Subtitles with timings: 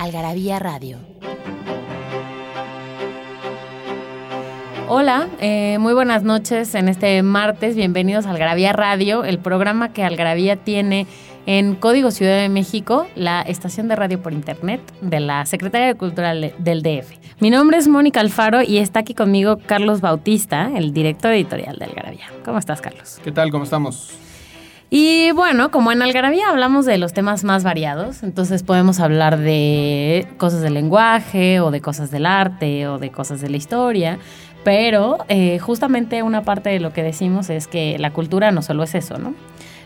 [0.00, 0.96] Algarabía Radio.
[4.88, 7.76] Hola, eh, muy buenas noches en este martes.
[7.76, 11.06] Bienvenidos a Algarabía Radio, el programa que Algarabía tiene
[11.44, 15.94] en Código Ciudad de México, la estación de radio por internet de la Secretaría de
[15.96, 17.18] Cultura del DF.
[17.40, 21.84] Mi nombre es Mónica Alfaro y está aquí conmigo Carlos Bautista, el director editorial de
[21.84, 22.24] Algarabía.
[22.42, 23.20] ¿Cómo estás, Carlos?
[23.22, 23.50] ¿Qué tal?
[23.50, 24.14] ¿Cómo estamos?
[24.92, 30.26] Y bueno, como en Algarabía hablamos de los temas más variados, entonces podemos hablar de
[30.36, 34.18] cosas del lenguaje o de cosas del arte o de cosas de la historia,
[34.64, 38.82] pero eh, justamente una parte de lo que decimos es que la cultura no solo
[38.82, 39.34] es eso, ¿no?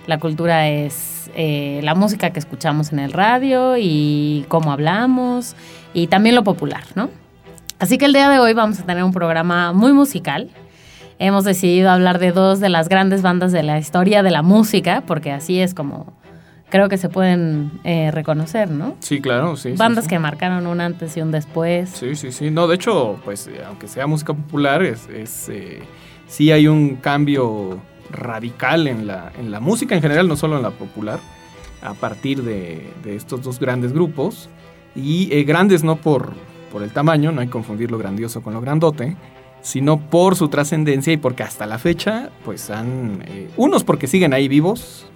[0.07, 5.55] La cultura es eh, la música que escuchamos en el radio y cómo hablamos
[5.93, 7.11] y también lo popular, ¿no?
[7.79, 10.49] Así que el día de hoy vamos a tener un programa muy musical
[11.19, 15.03] hemos decidido hablar de dos de las grandes bandas de la historia de la música,
[15.07, 16.13] porque así es como
[16.71, 18.97] creo que se pueden eh, reconocer, ¿no?
[18.99, 19.75] Sí, claro, sí.
[19.77, 21.91] Bandas que marcaron un antes y un después.
[21.91, 22.51] Sí, sí, sí.
[22.51, 25.83] No, de hecho, pues eh, aunque sea música popular, es, es eh,
[26.27, 27.79] sí hay un cambio
[28.11, 31.21] radical en la, en la música en general, no solo en la popular,
[31.81, 34.49] a partir de, de estos dos grandes grupos.
[34.97, 36.33] Y grandes no por,
[36.73, 39.17] por el tamaño, no hay que confundir lo grandioso con lo grandote,
[39.65, 44.35] sino por su trascendencia y porque hasta la fecha, pues han, eh, unos porque siguen
[44.35, 45.07] ahí vivos,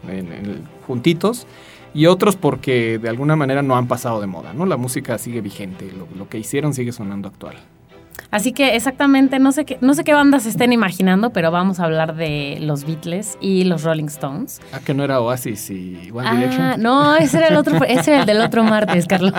[0.86, 1.46] juntitos,
[1.92, 4.64] y otros porque de alguna manera no han pasado de moda, ¿no?
[4.64, 7.56] La música sigue vigente, lo que hicieron sigue sonando actual.
[8.30, 11.84] Así que exactamente, no sé qué, no sé qué bandas estén imaginando, pero vamos a
[11.84, 14.60] hablar de los Beatles y los Rolling Stones.
[14.72, 16.82] Ah, que no era Oasis y One ah, Direction.
[16.82, 19.32] No, ese era el otro, ese era el del otro martes, Carlos.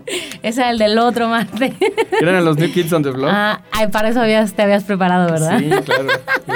[0.42, 1.72] ese era el del otro martes.
[2.20, 3.30] Eran los New Kids on the Block.
[3.32, 5.58] Ah, ay, para eso habías, te habías preparado, ¿verdad?
[5.58, 6.08] Sí, claro.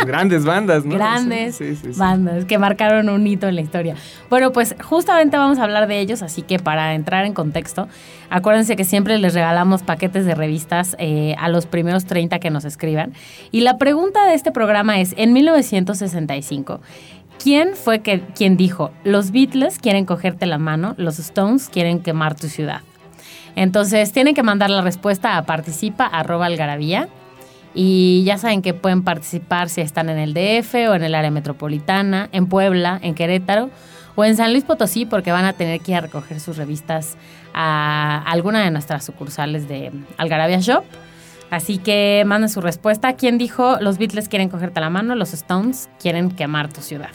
[0.07, 0.95] Grandes bandas, ¿no?
[0.95, 1.59] Grandes
[1.97, 3.95] bandas que marcaron un hito en la historia.
[4.31, 7.89] Bueno, pues justamente vamos a hablar de ellos, así que para entrar en contexto,
[8.31, 12.65] acuérdense que siempre les regalamos paquetes de revistas eh, a los primeros 30 que nos
[12.65, 13.13] escriban.
[13.51, 16.81] Y la pregunta de este programa es, en 1965,
[17.43, 22.35] ¿quién fue que, quien dijo, los Beatles quieren cogerte la mano, los Stones quieren quemar
[22.35, 22.83] tu ciudad?
[23.56, 26.11] Entonces tienen que mandar la respuesta a participa
[27.75, 31.31] y ya saben que pueden participar si están en el DF o en el área
[31.31, 33.71] metropolitana, en Puebla, en Querétaro
[34.15, 37.17] o en San Luis Potosí porque van a tener que ir a recoger sus revistas
[37.55, 40.84] a alguna de nuestras sucursales de Algarabia Shop.
[41.50, 43.15] Así que manden su respuesta.
[43.15, 47.11] ¿Quién dijo los Beatles quieren cogerte la mano, los Stones quieren quemar tu ciudad?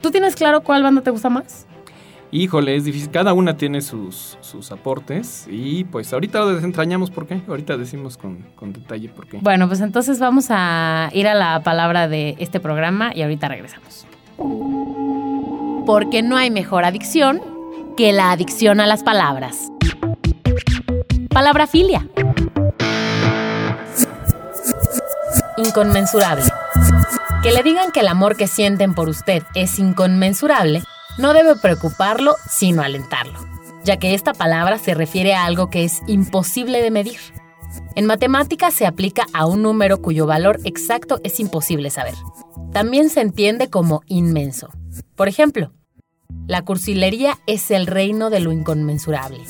[0.00, 1.67] ¿Tú tienes claro cuál banda te gusta más?
[2.30, 3.10] Híjole, es difícil.
[3.10, 7.40] Cada una tiene sus, sus aportes y pues ahorita lo desentrañamos por qué.
[7.48, 9.38] Ahorita decimos con, con, detalle por qué.
[9.40, 14.06] Bueno, pues entonces vamos a ir a la palabra de este programa y ahorita regresamos.
[15.86, 17.40] Porque no hay mejor adicción
[17.96, 19.72] que la adicción a las palabras.
[21.30, 22.06] Palabra filia.
[25.56, 26.44] Inconmensurable.
[27.42, 30.82] Que le digan que el amor que sienten por usted es inconmensurable
[31.18, 33.38] no debe preocuparlo, sino alentarlo,
[33.84, 37.18] ya que esta palabra se refiere a algo que es imposible de medir.
[37.94, 42.14] En matemáticas se aplica a un número cuyo valor exacto es imposible saber.
[42.72, 44.70] También se entiende como inmenso.
[45.16, 45.72] Por ejemplo,
[46.46, 49.40] la cursilería es el reino de lo inconmensurable.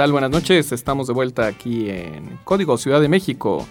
[0.00, 0.12] Tal?
[0.12, 0.72] Buenas noches.
[0.72, 3.66] Estamos de vuelta aquí en Código Ciudad de México,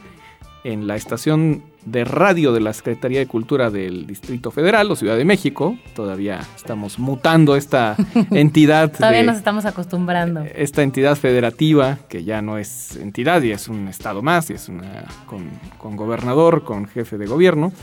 [0.63, 5.17] en la estación de radio de la Secretaría de Cultura del Distrito Federal o Ciudad
[5.17, 5.75] de México.
[5.95, 7.95] Todavía estamos mutando esta
[8.29, 8.91] entidad.
[8.91, 10.41] Todavía nos estamos acostumbrando.
[10.53, 14.69] Esta entidad federativa, que ya no es entidad y es un estado más, y es
[14.69, 15.49] una con,
[15.79, 17.73] con gobernador, con jefe de gobierno.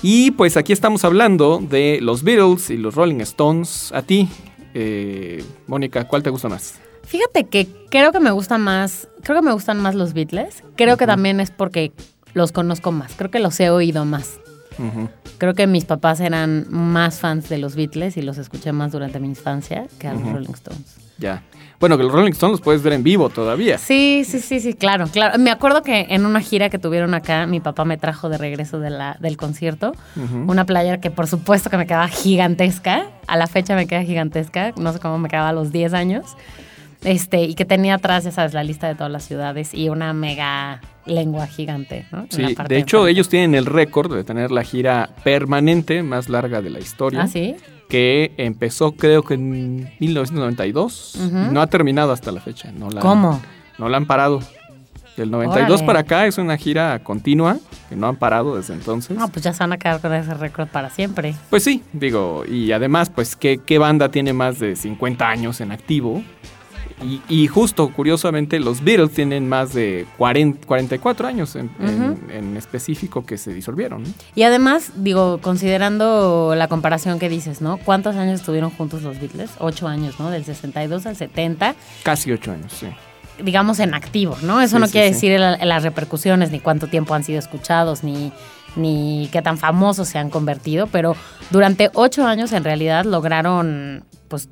[0.00, 3.92] Y pues aquí estamos hablando de los Beatles y los Rolling Stones.
[3.92, 4.30] A ti,
[4.72, 6.80] eh, Mónica, ¿cuál te gusta más?
[7.04, 10.62] Fíjate que creo que me gusta más, creo que me gustan más los Beatles.
[10.76, 11.92] Creo que también es porque
[12.34, 14.38] los conozco más, creo que los he oído más.
[15.38, 19.20] Creo que mis papás eran más fans de los Beatles y los escuché más durante
[19.20, 20.96] mi infancia que a los Rolling Stones.
[21.18, 21.42] Ya.
[21.78, 23.76] Bueno, que los Rolling Stones los puedes ver en vivo todavía.
[23.76, 25.36] Sí, sí, sí, sí, claro, claro.
[25.40, 28.78] Me acuerdo que en una gira que tuvieron acá, mi papá me trajo de regreso
[28.78, 29.92] de la, del concierto
[30.46, 33.08] una playera que por supuesto que me quedaba gigantesca.
[33.26, 34.72] A la fecha me queda gigantesca.
[34.76, 36.36] No sé cómo me quedaba a los 10 años.
[37.04, 40.12] Este, y que tenía atrás, ya sabes, la lista de todas las ciudades y una
[40.12, 42.26] mega lengua gigante, ¿no?
[42.30, 46.70] Sí, de hecho, ellos tienen el récord de tener la gira permanente más larga de
[46.70, 47.22] la historia.
[47.22, 47.56] ¿Ah, sí?
[47.88, 51.18] Que empezó, creo que en 1992.
[51.50, 52.70] No ha terminado hasta la fecha.
[52.72, 53.42] No la, ¿Cómo?
[53.78, 54.40] No la han parado.
[55.16, 57.58] Del 92 para acá es una gira continua
[57.90, 59.14] que no han parado desde entonces.
[59.14, 61.34] No, pues ya se van a quedar con ese récord para siempre.
[61.50, 65.70] Pues sí, digo, y además, pues, ¿qué, qué banda tiene más de 50 años en
[65.70, 66.22] activo?
[67.28, 73.52] Y, justo, curiosamente, los Beatles tienen más de 40, 44 años en, específico que se
[73.52, 74.04] disolvieron.
[74.34, 77.78] Y además, digo, considerando la comparación que dices, ¿no?
[77.78, 79.50] ¿Cuántos años estuvieron juntos los Beatles?
[79.58, 80.30] Ocho años, ¿no?
[80.30, 81.74] Del 62 al 70.
[82.02, 82.86] Casi ocho años, sí.
[83.42, 84.60] Digamos en activo, ¿no?
[84.60, 88.32] Eso no quiere decir las repercusiones, ni cuánto tiempo han sido escuchados, ni,
[88.76, 91.16] ni qué tan famosos se han convertido, pero
[91.50, 94.48] durante ocho años en realidad lograron, pues,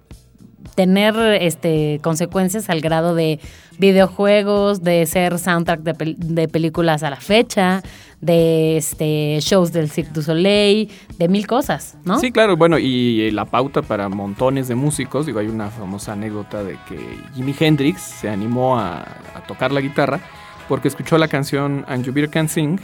[0.80, 3.38] tener este, consecuencias al grado de
[3.78, 7.82] videojuegos, de ser soundtrack de, películas a la fecha,
[8.22, 12.18] de este, shows del Cirque du Soleil, de mil cosas, ¿no?
[12.18, 16.64] Sí, claro, bueno, y la pauta para montones de músicos, digo, hay una famosa anécdota
[16.64, 16.98] de que
[17.34, 19.04] Jimi Hendrix se animó a,
[19.46, 20.18] tocar la guitarra
[20.66, 22.80] porque escuchó la canción And You Beer Can Sing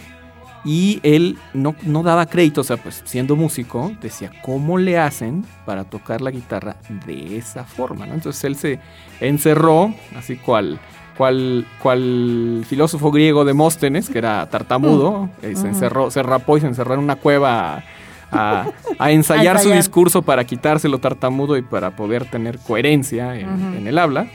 [0.67, 5.45] y él no, no, daba crédito, o sea, pues siendo músico, decía, ¿cómo le hacen
[5.65, 8.05] para tocar la guitarra de esa forma?
[8.05, 8.15] ¿no?
[8.15, 8.81] Entonces él se
[9.21, 10.81] encerró, así cual,
[11.17, 15.55] cual, cual filósofo griego Demóstenes, que era tartamudo, mm.
[15.55, 17.85] se encerró, se rapó y se encerró en una cueva
[18.33, 18.67] a,
[19.11, 24.27] ensayar, su discurso para quitárselo tartamudo y para poder tener coherencia en el habla.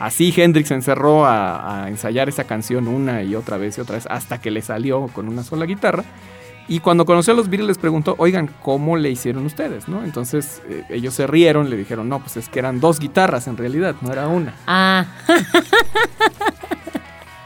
[0.00, 4.06] Así Hendrix se encerró a, ensayar esa canción una y otra vez y otra vez
[4.08, 6.04] hasta que le salió con una sola guitarra.
[6.68, 9.88] Y cuando conoció a los Beatles les preguntó, oigan, ¿cómo le hicieron ustedes?
[9.88, 10.02] ¿no?
[10.02, 13.58] Entonces eh, ellos se rieron, le dijeron, no, pues es que eran dos guitarras en
[13.58, 14.54] realidad, no era una.
[14.66, 15.04] Ah.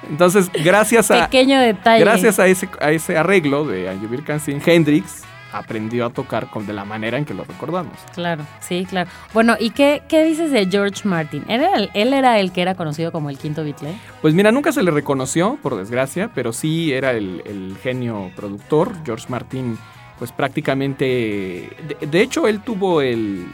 [0.09, 1.25] Entonces, gracias a...
[1.25, 2.05] Pequeño detalle.
[2.05, 6.73] Gracias a ese, a ese arreglo de Anjubir Cansin, Hendrix aprendió a tocar con, de
[6.73, 7.97] la manera en que lo recordamos.
[8.13, 9.09] Claro, sí, claro.
[9.33, 11.45] Bueno, ¿y qué, qué dices de George Martin?
[11.49, 13.95] ¿Él era, el, ¿Él era el que era conocido como el quinto Beatle?
[14.21, 18.93] Pues mira, nunca se le reconoció, por desgracia, pero sí era el, genio productor.
[19.05, 19.79] George Martin,
[20.19, 21.71] pues prácticamente...
[22.01, 23.47] De, hecho, él tuvo el,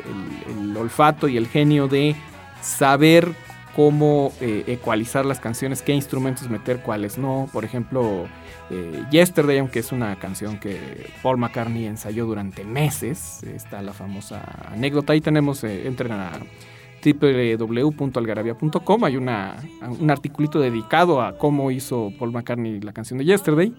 [0.48, 2.16] el olfato y el genio de
[2.62, 3.34] saber
[3.74, 7.48] cómo eh, ecualizar las canciones, qué instrumentos meter, cuáles no.
[7.52, 8.28] Por ejemplo,
[8.70, 10.78] eh, Yesterday, aunque es una canción que
[11.22, 15.12] Paul McCartney ensayó durante meses, está la famosa anécdota.
[15.12, 16.38] Ahí tenemos, eh, entren a
[17.04, 19.56] www.algarabia.com, hay una,
[19.98, 23.74] un articulito dedicado a cómo hizo Paul McCartney la canción de Yesterday.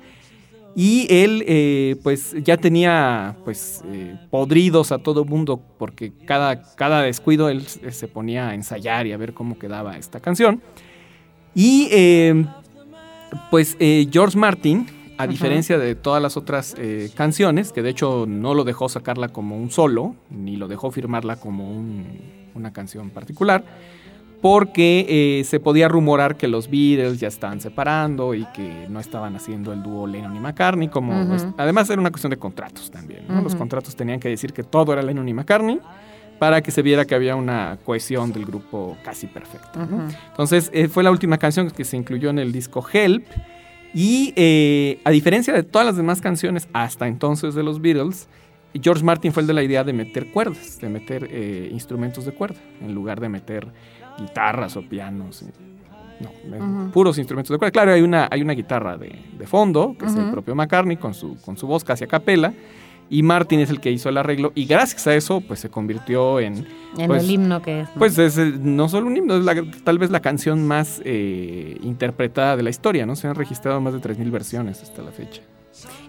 [0.76, 7.02] Y él eh, pues ya tenía pues eh, podridos a todo mundo porque cada, cada
[7.02, 10.62] descuido él se ponía a ensayar y a ver cómo quedaba esta canción.
[11.54, 11.90] Y
[13.50, 16.76] pues George Martin, a diferencia de todas las otras
[17.16, 21.36] canciones, que de hecho no lo dejó sacarla como un solo, ni lo dejó firmarla
[21.36, 21.70] como
[22.54, 23.64] una canción particular,
[24.42, 29.36] porque eh, se podía rumorar que los Beatles ya estaban separando y que no estaban
[29.36, 31.14] haciendo el dúo Lennon y McCartney, como
[31.58, 33.26] además era una cuestión de contratos también.
[33.44, 35.80] Los contratos tenían que decir que todo era Lennon y McCartney
[36.42, 39.88] para que se viera que había una cohesión del grupo casi perfecta.
[40.32, 43.28] Entonces eh, fue la última canción que se incluyó en el disco Help
[43.94, 48.28] y eh, a diferencia de todas las demás canciones hasta entonces de los Beatles,
[48.74, 51.30] George Martin fue el de la idea de meter cuerdas, de meter
[51.72, 53.68] instrumentos de cuerda, en lugar de meter
[54.18, 55.46] guitarras o pianos.
[56.20, 57.72] No, puros instrumentos de cuerda.
[57.72, 61.38] Claro, hay una, hay una guitarra de, fondo, que es el propio McCartney con su,
[61.46, 62.52] con su voz casi a capela.
[63.12, 66.40] Y Martin es el que hizo el arreglo y gracias a eso pues se convirtió
[66.40, 66.66] en...
[66.98, 67.88] En pues, el himno que es.
[67.90, 68.00] ¿no?
[68.00, 72.56] Pues es no solo un himno, es la- tal vez la canción más eh, interpretada
[72.56, 73.16] de la historia, ¿no?
[73.16, 75.42] Se han registrado más de 3.000 versiones hasta la fecha.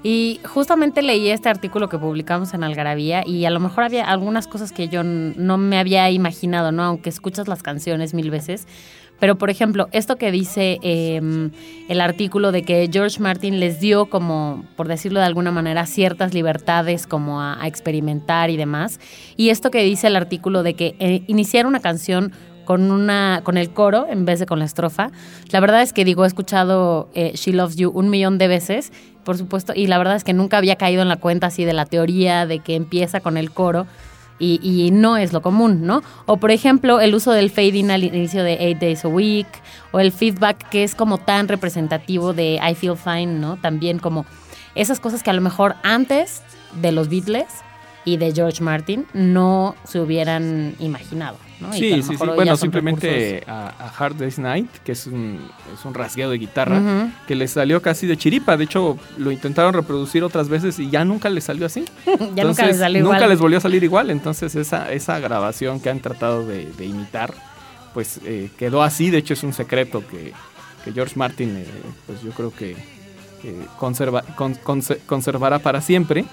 [0.02, 4.49] Y justamente leí este artículo que publicamos en Algarabía y a lo mejor había algunas
[4.49, 6.82] cosas que yo no me había imaginado, ¿no?
[6.85, 8.66] Aunque escuchas las canciones mil veces.
[9.19, 11.50] Pero, por ejemplo, esto que dice eh,
[11.88, 16.35] el artículo de que George Martin les dio como, por decirlo de alguna manera, ciertas
[16.35, 18.99] libertades como a, a experimentar y demás.
[19.37, 22.33] Y esto que dice el artículo de que eh, iniciar una canción
[22.64, 25.11] con una con el coro en vez de con la estrofa.
[25.50, 28.92] La verdad es que digo, he escuchado eh, She Loves You un millón de veces,
[29.25, 31.73] por supuesto, y la verdad es que nunca había caído en la cuenta así de
[31.73, 33.87] la teoría de que empieza con el coro.
[34.44, 36.02] Y, y no es lo común, ¿no?
[36.26, 39.46] O por ejemplo, el uso del fading al inicio de Eight Days a Week,
[39.92, 43.56] o el feedback que es como tan representativo de I Feel Fine, ¿no?
[43.58, 44.26] También como
[44.75, 46.42] esas cosas que a lo mejor antes
[46.80, 47.46] de los Beatles
[48.04, 51.75] y de George Martin no se hubieran imaginado, ¿no?
[51.75, 52.25] Y Sí, lo sí, sí.
[52.35, 55.38] Bueno, simplemente a, a Hard Day's Night, que es un,
[55.73, 57.11] es un rasgueo de guitarra, Ujú.
[57.28, 58.56] que les salió casi de chiripa.
[58.56, 61.85] De hecho, lo intentaron reproducir otras veces y ya nunca les salió así.
[62.06, 63.30] ya nunca Entonces, les salió nunca igual.
[63.30, 64.11] les volvió a salir igual.
[64.11, 67.32] Entonces, esa, esa grabación que han tratado de, de imitar,
[67.94, 69.11] pues eh, quedó así.
[69.11, 70.32] De hecho, es un secreto que,
[70.85, 71.66] que George Martin, eh,
[72.06, 72.75] pues yo creo que
[73.78, 76.25] conserva, con- conse- conservará para siempre.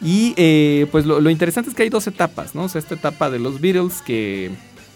[0.00, 2.64] Y eh, pues lo, interesante es que hay dos etapas, ¿no?
[2.64, 4.50] O sea, esta etapa de los Beatles que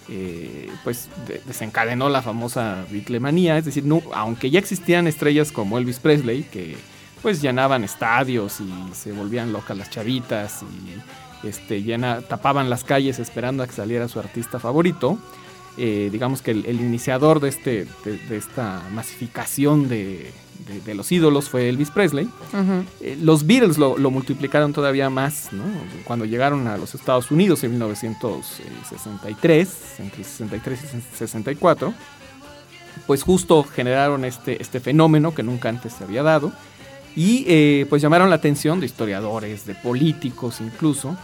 [0.09, 5.79] eh, pues de- desencadenó la famosa Beatlemanía, es decir, no, aunque ya existían estrellas como
[5.79, 6.77] Elvis Presley que
[7.21, 13.19] pues llenaban estadios y se volvían locas las chavitas y este, llena, tapaban las calles
[13.19, 15.19] esperando a que saliera su artista favorito.
[15.79, 20.31] Eh, digamos que el, iniciador de, este, de esta masificación de,
[20.67, 22.25] de- de los ídolos fue Elvis Presley.
[22.53, 22.85] Ujú.
[23.01, 25.65] Eh, los Beatles lo, lo multiplicaron todavía más, ¿no?
[26.05, 31.95] Cuando llegaron a los Estados Unidos en 1963, entre el 63 y el 64,
[33.07, 36.53] pues justo generaron este, este fenómeno que nunca antes se había dado
[37.17, 41.17] y eh, pues llamaron la atención de historiadores, de políticos incluso.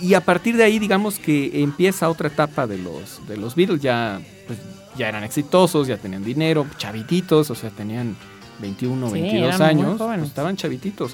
[0.00, 3.82] Y a partir de ahí, digamos que empieza otra etapa de los, de los Beatles.
[3.82, 4.58] Ya, pues,
[4.96, 8.16] ya eran exitosos, ya tenían dinero, chavititos, o sea, tenían
[8.60, 11.12] 21, Sí, 22 eran muy años, pues, estaban chavititos.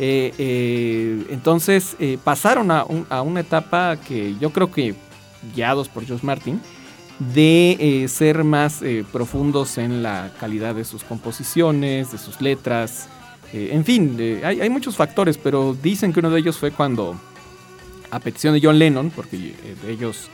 [0.00, 4.94] Eh, eh, entonces eh, pasaron a, un- a una etapa que yo creo que
[5.54, 6.60] guiados por George Martin,
[7.18, 8.80] de ser más
[9.12, 13.08] profundos en la calidad de sus composiciones, de sus letras,
[13.52, 17.18] en fin, hay, hay muchos factores, pero dicen que uno de ellos fue cuando,
[18.12, 19.54] a petición de John Lennon, porque
[19.88, 20.28] ellos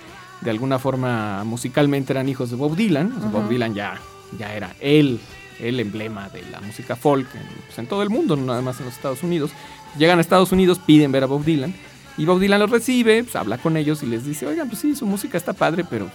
[0.44, 3.48] de alguna forma musicalmente eran hijos de Bob Dylan, o sea, Bob.
[3.48, 3.98] Dylan ya,
[4.38, 5.18] ya era él,
[5.60, 8.78] el emblema de la música folk en, pues, en todo el mundo, no nada más
[8.80, 9.50] en los Estados Unidos.
[9.98, 11.74] Llegan a Estados Unidos, piden ver a Bob Dylan,
[12.18, 14.94] y Bob Dylan los recibe, pues, habla con ellos y les dice, oigan, pues sí,
[14.94, 16.08] su música está padre, pero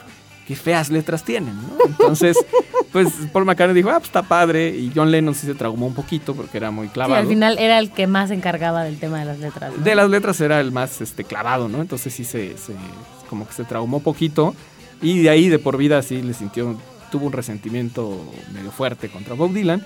[0.47, 1.85] qué feas letras tienen, ¿no?
[1.85, 2.37] Entonces,
[2.91, 5.93] pues Paul McCartney dijo, ah, pues está padre, y John Lennon sí se traumó un
[5.93, 7.21] poquito porque era muy Sí, clavado.
[7.21, 9.73] al final era el que más se encargaba del tema de las letras.
[9.77, 9.83] ¿no?
[9.83, 11.81] De las letras era el más este, clavado, ¿no?
[11.81, 12.73] Entonces sí se, se-
[13.29, 14.55] como que se traumó poquito
[15.01, 16.75] y de ahí de por vida sí le sintió,
[17.11, 18.19] tuvo un resentimiento
[18.53, 19.83] medio fuerte contra Bob Dylan,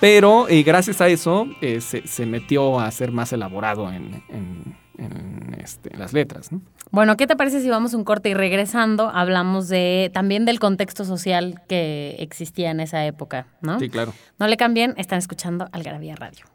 [0.00, 4.76] pero eh, gracias a eso eh, se, se metió a ser más elaborado en, en-
[4.98, 6.62] en, este, en las letras, ¿no?
[6.90, 11.04] Bueno, ¿qué te parece si vamos un corte y regresando hablamos de también del contexto
[11.04, 13.78] social que existía en esa época, ¿no?
[13.78, 14.14] Sí, claro.
[14.38, 16.46] No le cambien, están escuchando Algarabía Radio.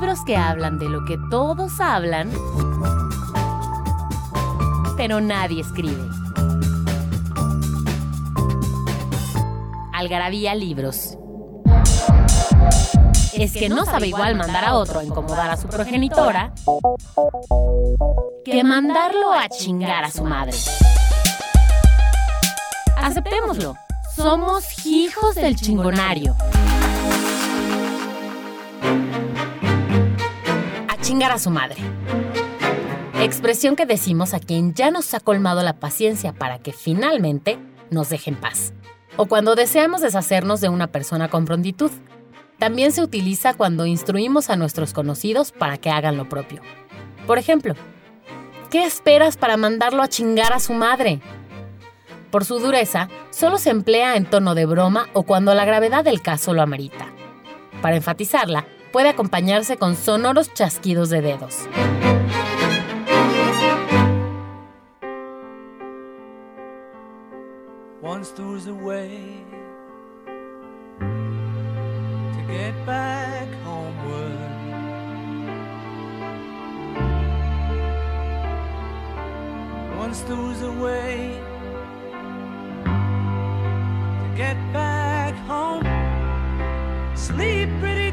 [0.00, 2.30] Libros que hablan de lo que todos hablan,
[4.96, 6.08] pero nadie escribe.
[9.92, 11.18] Algarabía Libros.
[13.32, 16.52] Es que no sabe igual mandar a otro a incomodar a su progenitora
[18.44, 20.56] que mandarlo a chingar a su madre.
[22.96, 23.74] Aceptémoslo.
[24.14, 26.36] Somos hijos del chingonario.
[31.08, 31.78] Chingar a su madre.
[33.18, 38.10] Expresión que decimos a quien ya nos ha colmado la paciencia para que finalmente nos
[38.10, 38.74] deje en paz.
[39.16, 41.90] O cuando deseamos deshacernos de una persona con prontitud.
[42.58, 46.60] También se utiliza cuando instruimos a nuestros conocidos para que hagan lo propio.
[47.26, 47.74] Por ejemplo,
[48.68, 51.22] ¿qué esperas para mandarlo a chingar a su madre?
[52.30, 56.20] Por su dureza, solo se emplea en tono de broma o cuando la gravedad del
[56.20, 57.06] caso lo amerita.
[57.80, 61.68] Para enfatizarla, puede acompañarse con sonoros chasquidos de dedos.
[84.38, 85.84] get back home.
[87.16, 88.07] Sleep, pretty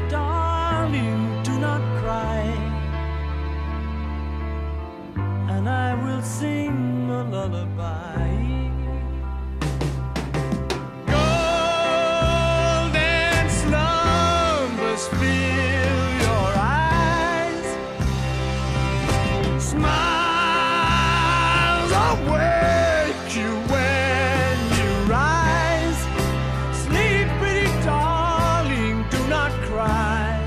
[29.28, 30.40] not cry.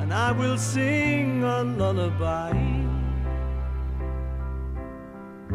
[0.00, 2.69] And I will sing a lullaby.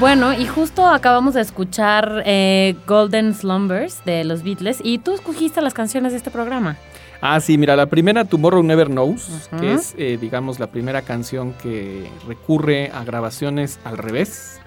[0.00, 5.60] Bueno, y justo acabamos de escuchar eh, Golden Slumbers de los Beatles y tú escogiste
[5.60, 6.76] las canciones de este programa.
[7.20, 11.52] Ah, sí, mira, la primera Tomorrow Never Knows, que es, eh, digamos, la primera canción
[11.54, 14.60] que recurre a grabaciones al revés.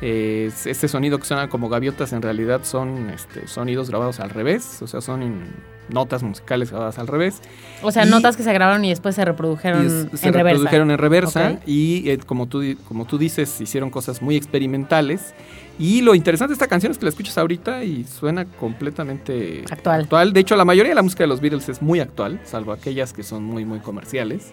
[0.00, 4.30] Eh, es- este sonido que suena como gaviotas en realidad son este, sonidos grabados al
[4.30, 5.52] revés, o sea, son
[5.90, 7.40] notas musicales grabadas al revés.
[7.82, 10.54] O sea, Y- notas que se grabaron y después se reprodujeron es- se en reversa.
[10.58, 15.34] reprodujeron en reversa y eh, como, tú, como tú dices, hicieron cosas muy experimentales.
[15.78, 20.32] Y lo interesante de esta canción es que la escuchas ahorita y suena completamente Actual.
[20.32, 23.12] De hecho, la mayoría de la música de los Beatles es muy actual, salvo aquellas
[23.12, 24.52] que son muy, muy comerciales.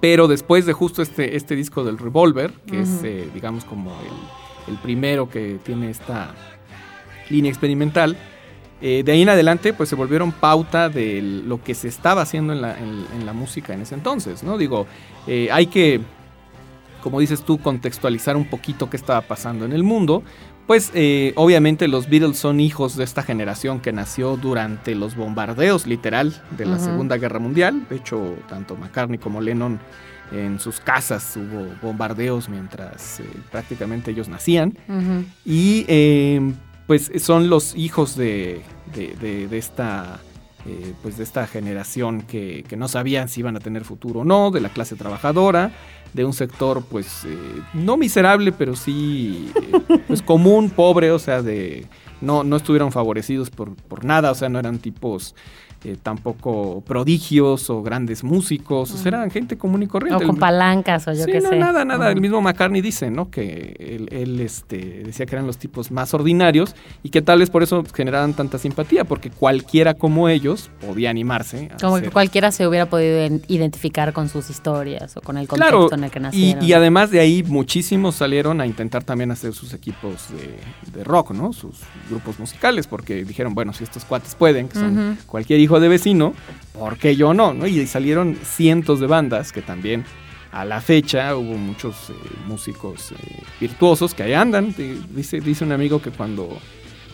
[0.00, 3.90] Pero después de justo este, este disco del Revolver, que es, eh, digamos, como
[4.66, 6.34] el, el primero que tiene esta
[7.30, 8.16] línea experimental,
[8.86, 12.52] eh, de ahí en adelante, pues se volvieron pauta de lo que se estaba haciendo
[12.52, 14.58] en la, en- en la música en ese entonces, ¿no?
[14.58, 14.86] Digo,
[15.26, 16.00] eh, hay que,
[17.02, 20.22] como dices tú, contextualizar un poquito qué estaba pasando en el mundo.
[20.66, 25.86] Pues eh, obviamente los Beatles son hijos de esta generación que nació durante los bombardeos
[25.86, 26.78] literal de la.
[26.78, 27.86] Segunda Guerra Mundial.
[27.90, 29.78] De hecho, tanto McCartney como Lennon
[30.32, 34.72] en sus casas hubo bombardeos mientras eh, prácticamente ellos nacían.
[35.44, 36.40] Y eh,
[36.86, 38.62] pues son los hijos de,
[38.94, 40.20] de- esta,
[40.66, 44.24] eh, pues de esta generación que, que no sabían si iban a tener futuro o
[44.24, 45.72] no, de la clase trabajadora,
[46.12, 47.36] de un sector pues eh,
[47.74, 51.86] no miserable, pero sí eh, pues común, pobre, o sea, de
[52.20, 55.34] no, no estuvieron favorecidos por, por nada, o sea, no eran tipos
[55.84, 60.24] eh, tampoco prodigios o grandes músicos, o sea, eran gente común y corriente.
[60.24, 61.56] O con palancas o yo sí, qué no, sé.
[61.58, 62.10] nada, nada.
[62.10, 63.30] El mismo McCartney dice, ¿no?
[63.30, 67.50] Que él, él, este, decía que eran los tipos más ordinarios y que tal vez
[67.50, 71.70] por eso generaban tanta simpatía, porque cualquiera como ellos podía animarse.
[71.72, 75.46] A Como que cualquiera se hubiera podido en- identificar con sus historias o con el
[75.48, 76.64] contexto Claro, en el que y, nacieron.
[76.64, 81.32] y además de ahí muchísimos salieron a intentar también hacer sus equipos de, de rock,
[81.32, 81.52] ¿no?
[81.52, 85.88] Sus grupos musicales, porque dijeron, bueno, si estos cuates pueden, que son cualquier hijo de
[85.88, 86.34] vecino,
[86.78, 87.54] ¿por qué yo no?
[87.54, 87.66] ¿no?
[87.66, 90.04] Y salieron cientos de bandas que también
[90.52, 92.12] a la fecha hubo muchos eh,
[92.46, 93.16] músicos eh,
[93.60, 94.72] virtuosos que ahí andan.
[94.76, 96.58] Di- Dice, dice un amigo que cuando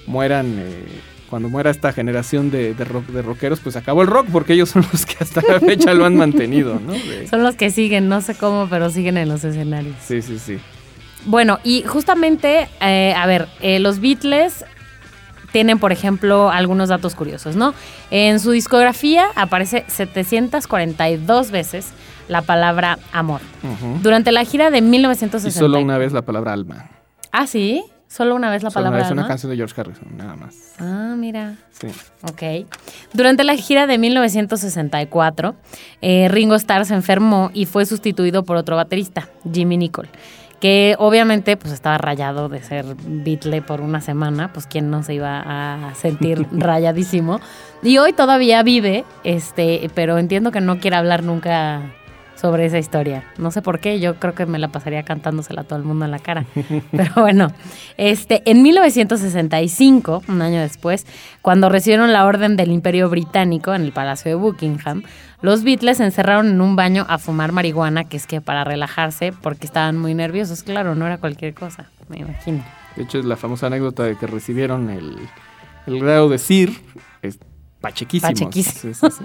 [0.06, 0.84] mueran, eh,
[1.28, 4.68] cuando muera esta generación de, de, rock- de rockeros, pues acabó el rock, porque ellos
[4.70, 6.92] son los que hasta la fecha lo han mantenido, ¿no?
[6.92, 9.94] De- Son los que siguen, no sé cómo, pero siguen en los escenarios.
[10.02, 10.58] sí, sí, sí.
[11.26, 13.46] Bueno, y justamente, eh, a ver,
[13.80, 14.64] los Beatles
[15.52, 17.74] tienen, por ejemplo, algunos datos curiosos, ¿no?
[18.10, 21.88] En su discografía aparece 742 veces
[22.28, 23.40] la palabra amor.
[24.02, 25.58] Durante la gira de Y 1960.
[25.58, 26.90] solo una vez la palabra alma.
[27.32, 27.82] Ah, sí.
[28.08, 29.28] Solo una vez la Solo una palabra vez una alma?
[29.28, 30.74] canción de George Harrison, nada más.
[30.80, 31.54] Ah, mira.
[31.70, 31.86] Sí.
[32.22, 32.66] Ok.
[33.12, 35.54] Durante la gira de 1964,
[36.02, 40.08] eh, Ringo Starr se enfermó y fue sustituido por otro baterista, Jimmy Nicol,
[40.60, 45.14] que obviamente pues estaba rayado de ser Beatle por una semana, pues quién no se
[45.14, 47.40] iba a sentir rayadísimo.
[47.82, 51.94] Y hoy todavía vive, este, pero entiendo que no quiere hablar nunca
[52.40, 53.24] sobre esa historia.
[53.36, 56.06] No sé por qué, yo creo que me la pasaría cantándosela a todo el mundo
[56.06, 56.46] en la cara.
[56.90, 57.52] Pero bueno,
[57.98, 61.06] este, en 1965, un año después,
[61.42, 65.02] cuando recibieron la orden del Imperio Británico en el Palacio de Buckingham,
[65.42, 69.32] los Beatles se encerraron en un baño a fumar marihuana, que es que para relajarse,
[69.32, 70.62] porque estaban muy nerviosos.
[70.62, 72.64] Claro, no era cualquier cosa, me imagino.
[72.96, 75.16] De hecho, es la famosa anécdota de que recibieron el,
[75.86, 76.72] el grado de Sir.
[77.22, 77.38] Es
[77.80, 78.32] pachequísimos.
[78.32, 78.96] Pachequísimos.
[78.96, 79.24] Sí, sí, sí.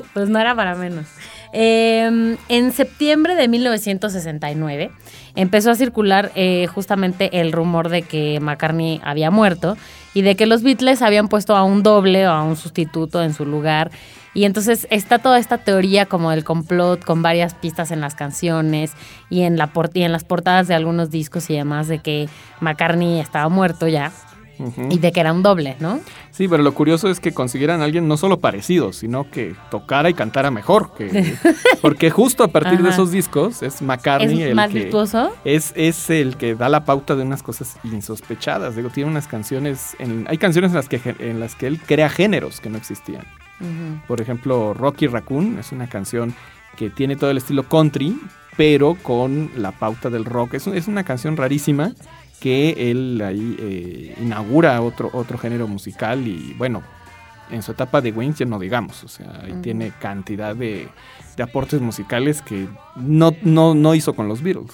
[0.14, 1.06] Pues no era para menos.
[1.52, 4.92] Eh, en septiembre de 1969
[5.34, 9.76] empezó a circular eh, justamente el rumor de que McCartney había muerto
[10.14, 13.34] y de que los Beatles habían puesto a un doble o a un sustituto en
[13.34, 13.90] su lugar.
[14.32, 18.92] Y entonces está toda esta teoría como del complot con varias pistas en las canciones
[19.28, 19.58] y en,
[19.94, 22.28] y en las portadas de algunos discos y demás de que
[22.60, 24.12] McCartney estaba muerto ya
[24.60, 24.88] Ujú.
[24.90, 26.00] y de que era un doble, ¿no?
[26.30, 30.10] Sí, pero lo curioso es que consiguieran a alguien no solo parecido, sino que tocara
[30.10, 30.92] y cantara mejor.
[30.96, 31.34] Que,
[31.82, 35.32] porque justo a partir de esos discos es McCartney ¿Es el más que virtuoso?
[35.44, 38.76] es, es el que da la pauta de unas cosas insospechadas.
[38.76, 42.08] Digo, tiene unas canciones, en- hay canciones en las, que, en las que él crea
[42.08, 43.22] géneros que no existían.
[43.60, 44.00] Ujú.
[44.08, 46.34] Por ejemplo, Rocky Raccoon es una canción
[46.76, 48.18] que tiene todo el estilo country,
[48.56, 50.54] pero con la pauta del rock.
[50.54, 51.92] Es, es una canción rarísima
[52.40, 56.82] que él ahí eh, inaugura otro, otro género musical y bueno,
[57.50, 60.88] en su etapa de Wings ya no digamos, o sea, ahí tiene cantidad de,
[61.36, 64.72] de aportes musicales que no, no, no hizo con los Beatles.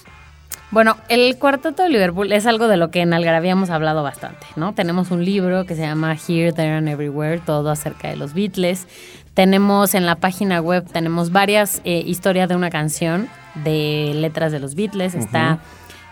[0.69, 4.45] Bueno, el cuarteto de Liverpool es algo de lo que en Algarabía hemos hablado bastante,
[4.57, 4.73] ¿no?
[4.73, 8.85] Tenemos un libro que se llama Here, There and Everywhere, todo acerca de los Beatles.
[9.33, 13.29] Tenemos en la página web, tenemos varias eh, historias de una canción
[13.63, 15.15] de letras de los Beatles.
[15.15, 15.59] Está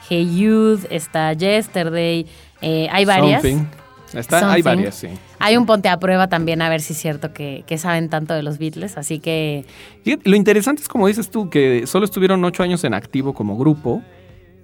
[0.09, 2.25] Hey Youth, está Yesterday,
[2.61, 3.41] eh, hay varias.
[3.41, 3.65] Something.
[4.13, 5.07] Está, hay varias, sí.
[5.39, 8.33] Hay un ponte a prueba también a ver si es cierto que, que saben tanto
[8.33, 9.65] de los Beatles, así que
[10.23, 14.01] Lo interesante es, como dices tú, que solo estuvieron ocho años en activo como grupo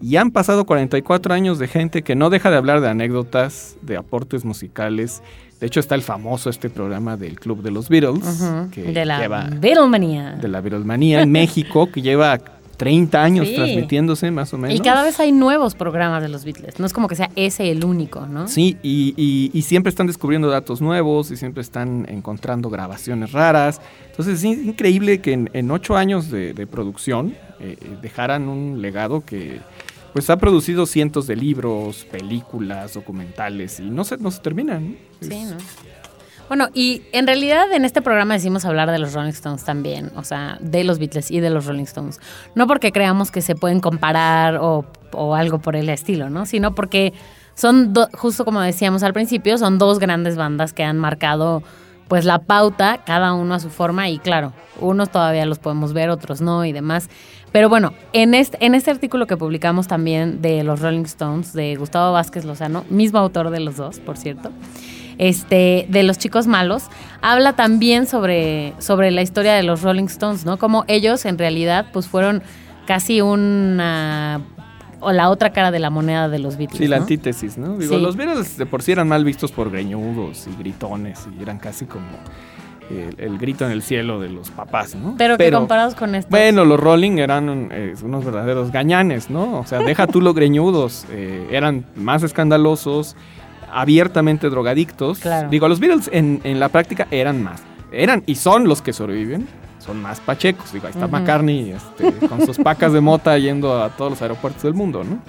[0.01, 3.97] y han pasado 44 años de gente que no deja de hablar de anécdotas, de
[3.97, 5.21] aportes musicales.
[5.59, 9.19] De hecho, está el famoso este programa del Club de los Beatles, que de la
[9.19, 10.31] lleva Beatlemanía.
[10.31, 12.39] de la Beatlemanía en México, que lleva
[12.81, 13.53] 30 años Sí.
[13.55, 14.75] transmitiéndose más o menos.
[14.75, 16.79] Y cada vez hay nuevos programas de los Beatles.
[16.79, 18.47] No es como que sea ese el único, ¿no?
[18.47, 23.79] Sí, y, y- y siempre están descubriendo datos nuevos y siempre están encontrando grabaciones raras.
[24.09, 28.49] Entonces es in- increíble que en, en ocho años de, de producción eh, eh, dejaran
[28.49, 29.59] un legado que
[30.13, 34.97] pues ha producido cientos de libros, películas, documentales y no se, no se terminan.
[35.21, 35.57] Sí, Es- ¿no?
[36.51, 40.25] Bueno, y en realidad en este programa decimos hablar de los Rolling Stones también, o
[40.25, 42.19] sea, de los Beatles y de los Rolling Stones.
[42.55, 44.83] No porque creamos que se pueden comparar o,
[45.33, 46.45] algo por el estilo, ¿no?
[46.45, 47.13] Sino porque
[47.55, 51.63] son, do- justo como decíamos al principio, son dos grandes bandas que han marcado
[52.09, 56.09] pues la pauta, cada uno a su forma y claro, unos todavía los podemos ver,
[56.09, 57.09] otros no y demás.
[57.53, 61.77] Pero bueno, en este, en este artículo que publicamos también de los Rolling Stones, de
[61.77, 64.51] Gustavo Vázquez Lozano, mismo autor de los dos, por cierto,
[65.21, 66.85] este, de los chicos malos,
[67.21, 70.57] habla también sobre, sobre la historia de los Rolling Stones, ¿no?
[70.57, 72.41] Como ellos en realidad pues fueron
[72.87, 74.41] casi una
[74.99, 76.79] o la otra cara de la moneda de los Beatles.
[76.79, 77.03] Sí, la ¿no?
[77.03, 77.77] antítesis, ¿no?
[77.77, 78.01] Digo, Sí.
[78.01, 81.85] los Beatles de por sí eran mal vistos por greñudos y gritones y eran casi
[81.85, 82.05] como
[82.89, 85.15] el, el grito en el cielo de los papás, ¿no?
[85.19, 86.29] Pero que comparados con esto.
[86.31, 89.59] Bueno, los Rolling eran eh, unos verdaderos gañanes, ¿no?
[89.59, 93.15] O sea, deja tú los greñudos, eh, eran más escandalosos,
[93.71, 95.19] abiertamente drogadictos.
[95.19, 95.49] Claro.
[95.49, 99.47] Digo, los Beatles en, en la práctica eran más, eran y son los que sobreviven,
[99.79, 100.71] son más pachecos.
[100.71, 101.07] Digo, ahí está.
[101.07, 105.19] McCartney este, con sus pacas de mota yendo a todos los aeropuertos del mundo, ¿no?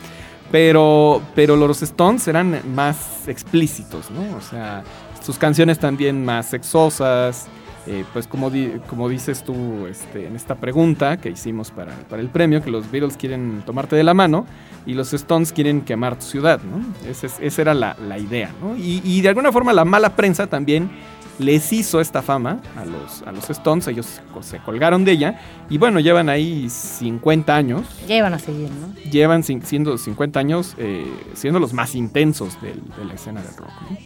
[0.50, 4.36] Pero, pero los Stones eran más explícitos, ¿no?
[4.36, 4.84] O sea,
[5.24, 7.46] sus canciones también más sexosas.
[7.86, 12.22] Eh, pues como, di- como dices tú este, en esta pregunta que hicimos para, para
[12.22, 14.46] el premio, que los Beatles quieren tomarte de la mano
[14.86, 16.84] y los Stones quieren quemar tu ciudad, ¿no?
[17.10, 18.76] Ese es- esa era la, la idea, ¿no?
[18.76, 20.90] Y, y de alguna forma la mala prensa también
[21.38, 25.40] les hizo esta fama a los, a los Stones, ellos se colgaron de ella
[25.70, 28.94] y bueno, llevan ahí 50 años iban a seguir, ¿no?
[29.10, 33.70] llevan siendo 50 años eh, siendo los más intensos del- de la escena del rock.
[33.90, 33.96] ¿no?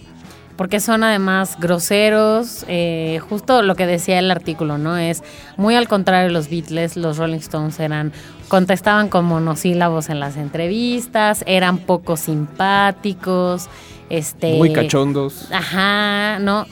[0.56, 4.96] Porque son además groseros, eh, justo lo que decía el artículo, ¿no?
[4.96, 5.22] Es
[5.58, 8.12] muy al contrario de los Beatles, los Rolling Stones eran,
[8.48, 13.68] contestaban con monosílabos en las entrevistas, eran poco simpáticos,
[14.08, 14.56] este...
[14.56, 15.48] Muy cachondos.
[15.52, 16.66] Ajá, no,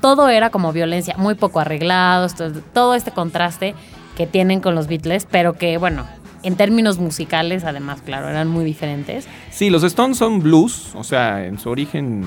[0.00, 3.74] todo era como violencia, muy poco arreglados, to- todo este contraste
[4.16, 6.06] que tienen con los Beatles, pero que bueno,
[6.42, 9.26] en términos musicales además, claro, eran muy diferentes.
[9.50, 12.24] Sí, los Stones son blues, o sea, en su origen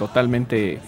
[0.00, 0.80] totalmente eh,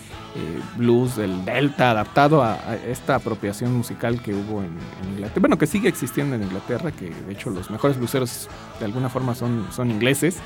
[0.77, 4.73] blues del Delta, adaptado a, a esta apropiación musical que hubo en,
[5.03, 5.41] en Inglaterra.
[5.41, 8.49] Bueno, que sigue existiendo en Inglaterra, que de hecho los mejores blueseros
[8.81, 10.39] de alguna forma son, son ingleses.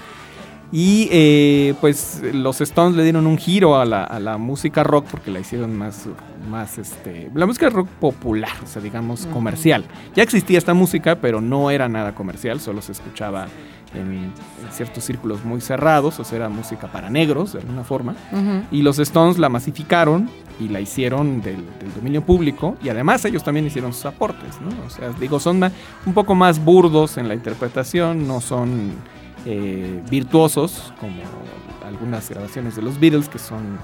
[0.73, 5.07] Y eh, pues los Stones le dieron un giro a la, a la música rock
[5.13, 6.09] porque la hicieron más,
[6.51, 9.85] más este, la música rock popular, o sea, digamos comercial.
[10.17, 13.47] Ya existía esta música, pero no era nada comercial, solo se escuchaba
[13.97, 14.33] en, en
[14.73, 18.15] ciertos círculos muy cerrados, o sea, era música para negros de alguna forma.
[18.71, 20.29] Y los Stones la masificaron
[20.61, 24.69] y la hicieron del, del dominio público y además ellos también hicieron sus aportes, ¿no?
[24.87, 25.61] O sea, digo, son
[26.07, 28.93] un poco más burdos en la interpretación, no son
[29.45, 31.15] eh, virtuosos como
[31.87, 33.79] algunas grabaciones de los Beatles que son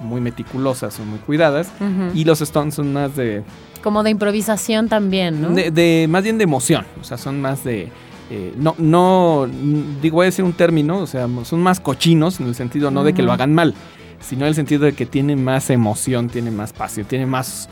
[0.00, 1.70] muy meticulosas, son muy cuidadas
[2.14, 3.42] y los Stones son más de,
[3.82, 5.48] Como de improvisación también, ¿no?
[5.50, 7.90] de, de- más bien de emoción, o sea, son más de
[8.30, 9.48] eh, no, no,
[10.02, 13.02] digo, voy a decir un término, o sea, son más cochinos en el sentido no
[13.02, 13.74] de que lo hagan mal,
[14.20, 17.68] sino en el sentido de que tiene más emoción, tiene más pasión, tiene más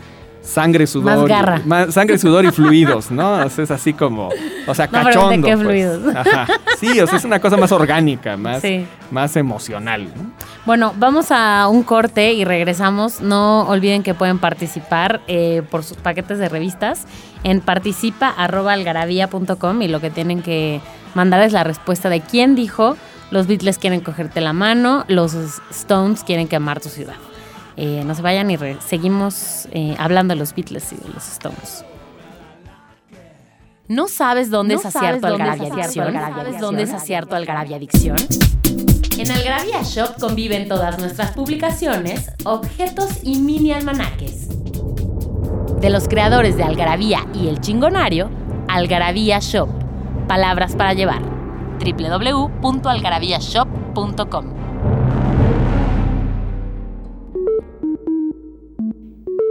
[0.47, 1.17] sangre, sudor.
[1.17, 1.61] Más garra.
[1.67, 3.33] más sangre, sudor y fluidos, ¿no?
[3.45, 4.31] O sea, es así como,
[4.67, 5.47] o sea, No, pero ¿de cachondo.
[5.47, 5.67] qué pues.
[5.67, 6.17] fluidos?
[6.17, 6.47] Ajá.
[6.79, 8.87] Sí, o sea, es una cosa más orgánica, más, Sí.
[9.11, 10.31] más emocional, ¿no?
[10.65, 13.21] Bueno, vamos a un corte y regresamos.
[13.21, 17.07] No olviden que pueden participar eh, por sus paquetes de revistas
[17.45, 20.81] en participa.algarabía.com y lo que tienen que
[21.15, 22.97] mandar es la respuesta de quién dijo
[23.31, 25.35] los Beatles quieren cogerte la mano, los
[25.71, 27.15] Stones quieren quemar tu ciudad.
[27.77, 31.27] Eh, no se vayan y re- seguimos eh, hablando de los Beatles y de los
[31.29, 31.85] Stones.
[33.89, 36.07] ¿No sabes dónde ¿No es acierto Algarabia Adicción?
[36.09, 38.17] Algarabia ¿Sabes dónde es acierto Algarabia Adicción?
[39.19, 44.49] En Algarabía Shop conviven todas nuestras publicaciones, objetos y mini almanaques.
[45.81, 48.31] De los creadores de Algarabía y El Chingonario,
[48.69, 49.69] Algarabía Shop.
[50.27, 51.23] Palabras para llevar.
[51.79, 54.66] www.algarabíashop.com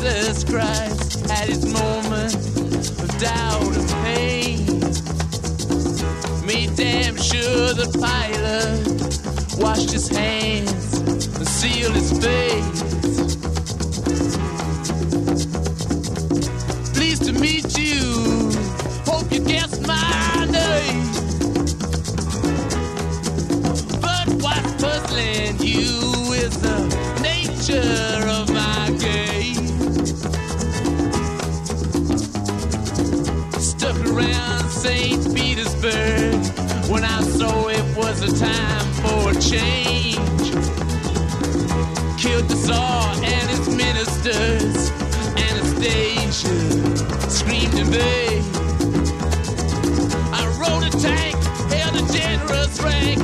[0.00, 4.64] Jesus Christ had his moment of doubt and pain.
[6.46, 10.96] Made damn sure the pilot washed his hands
[11.36, 12.82] and sealed his face.
[16.94, 18.52] Pleased to meet you.
[19.04, 21.04] Hope you guessed my name.
[24.00, 26.09] But what's puzzling you
[38.38, 40.52] time for a change.
[42.20, 44.90] Killed the Tsar and his ministers.
[45.36, 46.58] Anastasia
[47.30, 48.42] screamed in vain.
[50.32, 51.36] I rode a tank,
[51.72, 53.20] held a generous rank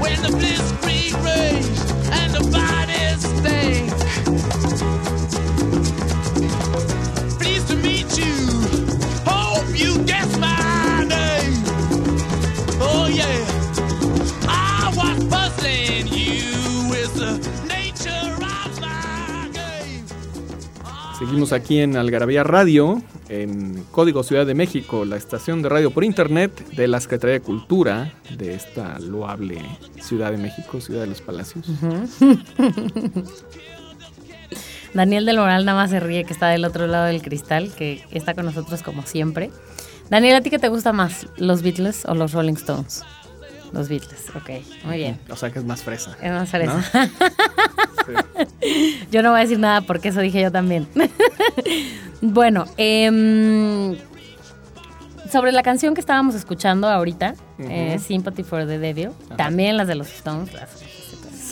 [0.00, 4.11] when the blitzkrieg raged and the bodies stank.
[21.32, 26.04] Seguimos aquí en Algarabía Radio, en Código Ciudad de México, la estación de radio por
[26.04, 29.62] internet de la Secretaría de Cultura de esta loable
[29.98, 31.64] Ciudad de México, Ciudad de los Palacios.
[34.92, 38.04] Daniel del Moral nada más se ríe que está del otro lado del cristal, que
[38.10, 39.50] está con nosotros como siempre.
[40.10, 41.28] Daniel, ¿a ti qué te gusta más?
[41.38, 43.04] ¿Los Beatles o los Rolling Stones?
[43.72, 45.18] Los Beatles, ok, muy bien.
[45.30, 46.16] O sea que es más fresa.
[46.20, 46.74] Es más fresa.
[46.74, 46.82] ¿no?
[48.06, 49.06] Sí.
[49.10, 50.88] Yo no voy a decir nada porque eso dije yo también.
[52.20, 53.96] bueno, em,
[55.30, 57.98] sobre la canción que estábamos escuchando ahorita, eh.
[57.98, 60.70] Sympathy for the Devil, también las de los Stones, las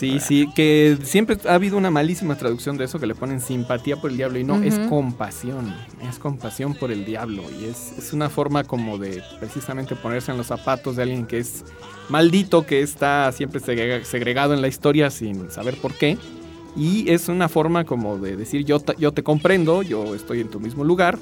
[0.01, 3.97] Sí, sí, que siempre ha habido una malísima traducción de eso que le ponen simpatía
[3.97, 5.73] por el diablo y no, es compasión,
[6.09, 10.37] es compasión por el diablo y es, es una forma como de precisamente ponerse en
[10.37, 11.63] los zapatos de alguien que es
[12.09, 16.17] maldito, que está siempre segrega- segregado en la historia sin saber por qué
[16.75, 20.59] y es una forma como de decir yo, yo te comprendo, yo estoy en tu
[20.59, 21.19] mismo lugar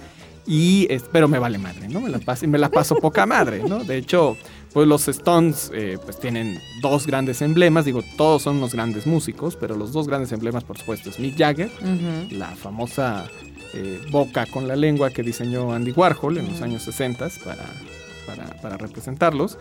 [0.47, 1.99] y pero me vale madre, ¿no?
[2.01, 3.83] Me la paso, me la paso poca madre, ¿no?
[3.83, 4.37] De hecho,
[4.73, 9.55] pues los Stones eh, pues tienen dos grandes emblemas, digo, todos son unos grandes músicos,
[9.55, 11.71] pero los dos grandes emblemas, por supuesto, es Mick Jagger,
[12.32, 13.25] la famosa
[13.73, 17.65] eh, boca con la lengua que diseñó Andy Warhol en los años 60 para,
[18.25, 19.58] para, para representarlos,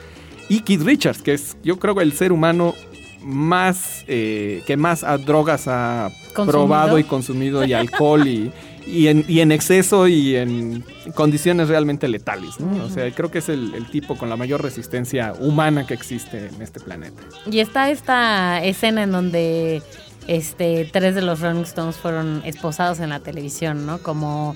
[0.49, 2.75] y Keith Richards, que es yo creo el ser humano
[3.21, 6.53] más eh, que más a drogas ha ¿Consumido?
[6.53, 8.53] probado y consumido y alcohol y,
[8.89, 12.59] y, en, y en exceso y en condiciones realmente letales.
[12.59, 12.85] ¿no?
[12.85, 16.49] O sea, creo que es el, el tipo con la mayor resistencia humana que existe
[16.49, 17.23] en este planeta.
[17.51, 19.83] Y está esta escena en donde
[20.27, 23.99] este tres de los Rolling Stones fueron esposados en la televisión, ¿no?
[23.99, 24.55] Como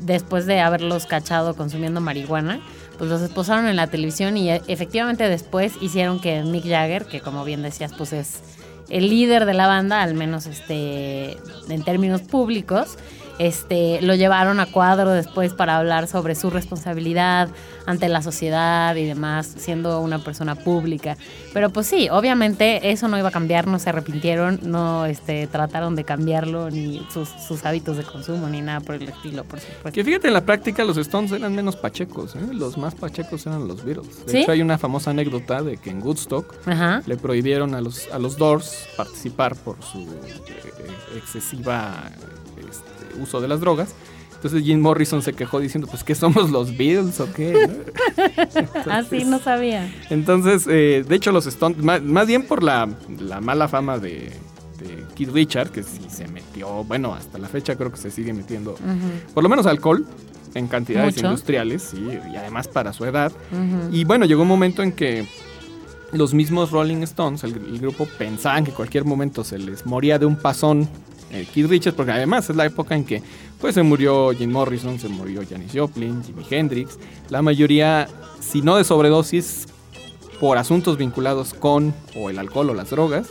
[0.00, 2.60] después de haberlos cachado consumiendo marihuana,
[2.98, 7.20] pues los esposaron en la televisión y e- efectivamente después hicieron que Mick Jagger, que
[7.20, 8.40] como bien decías, pues es
[8.90, 11.36] el líder de la banda, al menos este
[11.68, 12.96] en términos públicos,
[13.38, 17.48] este lo llevaron a cuadro después para hablar sobre su responsabilidad
[17.88, 21.16] ante la sociedad y demás, siendo una persona pública.
[21.54, 25.96] Pero pues sí, obviamente eso no iba a cambiar, no se arrepintieron, no este, trataron
[25.96, 29.92] de cambiarlo, ni sus, sus hábitos de consumo, ni nada por el estilo, por supuesto.
[29.92, 32.40] Que fíjate, en la práctica los Stones eran menos pachecos, ¿eh?
[32.52, 34.26] los más pachecos eran los Beatles.
[34.26, 34.38] De ¿Sí?
[34.42, 37.02] hecho, hay una famosa anécdota de que en Woodstock Ajá.
[37.06, 42.10] le prohibieron a los, a los Doors participar por su eh, excesiva
[42.58, 43.94] este, uso de las drogas.
[44.38, 47.66] Entonces Jim Morrison se quejó diciendo, pues, ¿qué somos los Beatles o qué?
[47.66, 47.74] ¿no?
[48.88, 49.92] Ah, no sabía.
[50.10, 54.32] Entonces, eh, de hecho, los Stones, más, más bien por la, la mala fama de,
[54.78, 58.32] de Keith Richard, que sí se metió, bueno, hasta la fecha creo que se sigue
[58.32, 58.76] metiendo,
[59.34, 60.06] por lo menos alcohol,
[60.54, 61.26] en cantidades Mucho.
[61.26, 61.98] industriales, sí,
[62.32, 63.32] y además para su edad.
[63.90, 65.26] Y bueno, llegó un momento en que
[66.12, 70.18] los mismos Rolling Stones, el, el grupo, pensaban que en cualquier momento se les moría
[70.18, 70.88] de un pasón
[71.30, 73.22] eh, Keith Richards, porque además es la época en que
[73.60, 78.08] pues se murió Jim Morrison, se murió Janis Joplin, Jimi Hendrix, la mayoría,
[78.40, 79.66] si no de sobredosis,
[80.40, 83.28] por asuntos vinculados con o el alcohol o las drogas.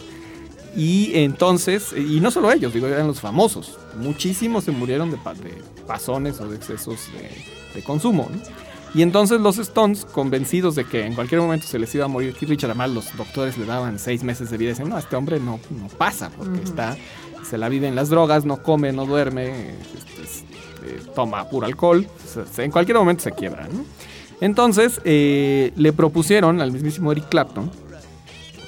[0.76, 3.80] Y entonces, y no solo ellos, digo, eran los famosos.
[3.98, 7.32] Muchísimos se murieron de, de pasones o de excesos de,
[7.74, 8.30] de consumo.
[8.32, 8.40] ¿no?
[8.94, 12.34] Y entonces los Stones, convencidos de que en cualquier momento se les iba a morir
[12.34, 15.40] Keith Richards, además los doctores le daban seis meses de vida, decían, no, este hombre
[15.40, 16.98] no, no pasa, porque está,
[17.50, 20.44] se la vive en las drogas, no come, no duerme, este, es-
[20.86, 22.08] eh, toma puro alcohol,
[22.58, 23.68] en cualquier momento se quiebra.
[23.68, 23.84] ¿no?
[24.42, 27.70] Entonces eh, le propusieron al mismísimo Eric Clapton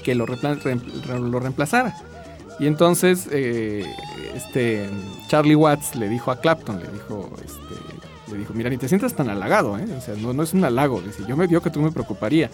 [0.04, 1.96] que lo, lo reemplazara.
[2.60, 3.86] Y entonces eh,
[4.36, 4.90] este
[5.28, 9.14] Charlie Watts le dijo a Clapton, le dijo, este, le dijo, mira, ni te sientas
[9.14, 9.86] tan halagado, ¿eh?
[9.98, 11.00] O sea, no, no es un halago.
[11.02, 12.50] Dice, yo me vio que tú me preocuparía.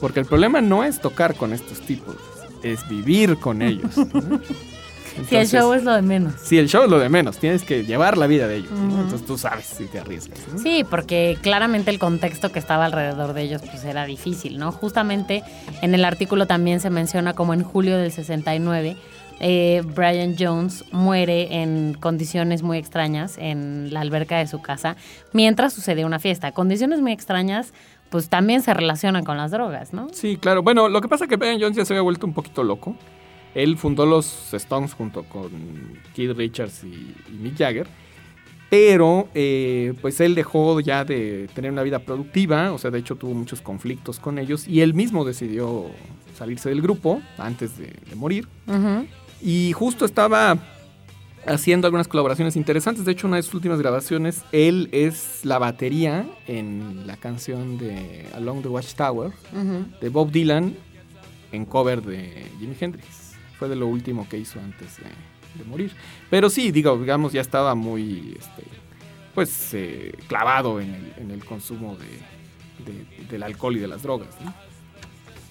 [0.00, 2.16] Porque el problema no es tocar con estos tipos,
[2.64, 3.96] es vivir con ellos.
[3.96, 4.40] ¿no?
[5.28, 6.34] Sí, el show es lo de menos.
[6.42, 7.38] Sí, el show es lo de menos.
[7.38, 8.70] Tienes que llevar la vida de ellos.
[8.72, 10.38] Entonces tú sabes si te arriesgas.
[10.52, 10.58] ¿no?
[10.58, 14.72] Sí, porque claramente el contexto que estaba alrededor de ellos pues era difícil, ¿no?
[14.72, 15.42] Justamente
[15.82, 18.96] en el artículo también se menciona como en julio del 69
[19.40, 24.96] eh, Brian Jones muere en condiciones muy extrañas en la alberca de su casa
[25.32, 26.52] mientras sucede una fiesta.
[26.52, 27.72] Condiciones muy extrañas
[28.10, 30.08] pues también se relacionan con las drogas, ¿no?
[30.12, 30.62] Sí, claro.
[30.62, 32.94] Bueno, lo que pasa es que Brian Jones ya se había vuelto un poquito loco.
[33.54, 35.50] Él fundó los Stones junto con
[36.14, 37.86] Keith Richards y, y Mick Jagger.
[38.70, 42.72] Pero, eh, pues él dejó ya de tener una vida productiva.
[42.72, 44.66] O sea, de hecho tuvo muchos conflictos con ellos.
[44.66, 45.86] Y él mismo decidió
[46.36, 48.48] salirse del grupo antes de, de morir.
[49.40, 50.58] Y justo estaba
[51.46, 53.04] haciendo algunas colaboraciones interesantes.
[53.04, 58.26] De hecho, una de sus últimas grabaciones, él es la batería en la canción de
[58.34, 59.32] Along the Watchtower
[60.00, 60.74] de Bob Dylan
[61.52, 63.23] en cover de Jimi Hendrix.
[63.58, 65.04] Fue de lo último que hizo antes de,
[65.62, 65.92] de morir.
[66.30, 68.62] Pero sí, digo, digamos, ya estaba muy, este,
[69.34, 74.02] pues, eh, clavado en el, en el consumo de, de- del alcohol y de las
[74.02, 74.28] drogas.
[74.44, 74.52] ¿no?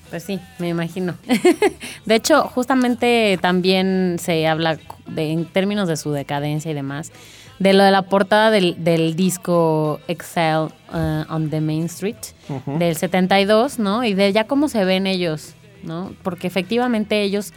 [0.10, 1.16] Pues sí, me imagino.
[2.06, 4.78] de hecho, justamente también se habla
[5.08, 7.12] de, en términos de su decadencia y demás,
[7.60, 12.18] de lo de la portada del, del disco Excel uh, on the Main Street
[12.50, 12.78] Ujú.
[12.78, 14.04] del 72, ¿no?
[14.04, 16.14] Y de ya cómo se ven ellos, ¿no?
[16.24, 17.54] Porque efectivamente ellos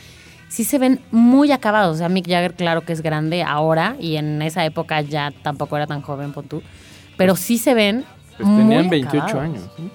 [0.49, 1.97] sí se ven muy acabados.
[1.97, 5.77] O sea, Mick Jagger, claro que es grande ahora y en esa época ya tampoco
[5.77, 6.63] era tan joven, pon tú.
[7.17, 8.05] Pero sí se ven
[8.37, 9.43] Pues muy tenían 28 acabados.
[9.43, 9.71] años.
[9.79, 9.91] ¿no?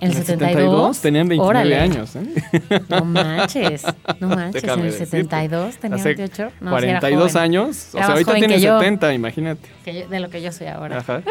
[0.00, 0.98] ¿El 72?
[1.00, 1.78] tenían 29 Órale.
[1.78, 2.16] años.
[2.16, 2.80] ¿eh?
[2.88, 3.84] No manches,
[4.18, 5.10] no manches, Déjame en el decirte.
[5.10, 6.52] 72 tenía Hace 28.
[6.62, 7.44] No, sí era 42 joven.
[7.44, 7.88] años.
[7.92, 8.78] O Era sea, más ahorita tiene que yo.
[8.80, 9.68] 70, imagínate.
[9.84, 10.98] Que yo- de lo que yo soy ahora.
[10.98, 11.20] Ajá.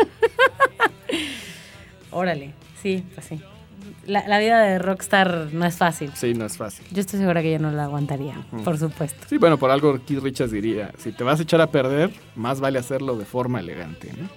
[2.12, 3.40] Órale, sí, pues sí.
[4.10, 6.12] La, la vida de rockstar no es fácil.
[6.16, 6.86] Sí, no es fácil.
[6.92, 9.26] Yo estoy segura que yo no la aguantaría, por supuesto.
[9.30, 12.60] Sí, bueno, por algo Keith Richards diría, si te vas a echar a perder, más
[12.60, 14.28] vale hacerlo de forma elegante, ¿no?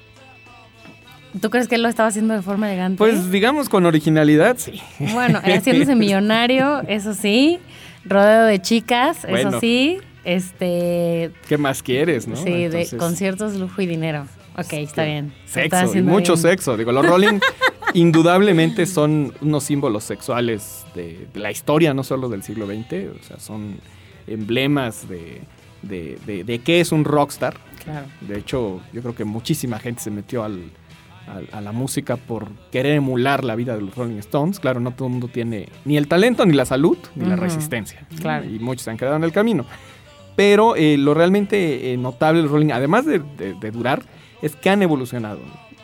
[1.41, 2.99] ¿Tú crees que él lo estaba haciendo de forma elegante?
[2.99, 4.83] Pues digamos con originalidad, sí.
[5.15, 7.59] Bueno, haciéndose millonario, eso sí.
[8.05, 9.49] Rodeo de chicas, Bueno.
[9.49, 9.99] eso sí.
[10.25, 11.31] Este.
[11.49, 12.37] ¿Qué más quieres, no?
[12.37, 14.27] sí, de conciertos, lujo y dinero.
[14.57, 15.33] Ok, está bien.
[15.47, 16.43] Sexo, y mucho bien.
[16.43, 16.77] sexo.
[16.77, 17.39] Digo, los Rolling
[17.95, 23.21] indudablemente son unos símbolos sexuales de, de la historia, no solo del siglo XX.
[23.21, 23.77] O sea, son
[24.27, 25.41] emblemas de,
[25.83, 27.57] de, de- de qué es un rockstar.
[27.85, 28.07] Claro.
[28.21, 30.61] De hecho, yo creo que muchísima gente se metió al,
[31.27, 34.61] al- a la música por querer emular la vida de los Rolling Stones.
[34.61, 37.43] Claro, no todo el mundo tiene ni el talento, ni la salud, ni la Ujú,
[37.43, 38.07] resistencia.
[38.11, 38.19] ¿no?
[38.19, 38.45] claro.
[38.49, 39.67] Y muchos se han quedado en el camino.
[40.37, 44.03] Pero eh, lo realmente eh, notable de los Rolling, además de, de- de durar,
[44.41, 45.41] es que han evolucionado.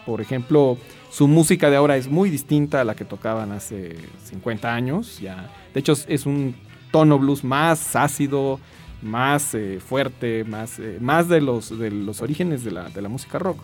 [0.07, 0.79] Por ejemplo,
[1.11, 5.19] su música de ahora es muy distinta a la que tocaban hace 50 años.
[5.21, 6.55] Ya, de hecho, es- un
[6.91, 8.61] tono blues más ácido,
[9.03, 13.09] más eh, fuerte, más, eh, más de, los, de los orígenes de la, de la
[13.09, 13.59] música rock.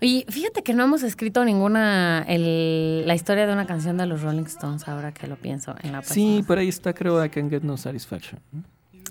[0.00, 2.24] Oye, fíjate que no hemos escrito ninguna.
[2.28, 5.90] el- la historia de una canción de los Rolling Stones, ahora que lo pienso en
[5.92, 6.46] la Sí, página.
[6.46, 8.40] por ahí está, creo, I Can Get No Satisfaction.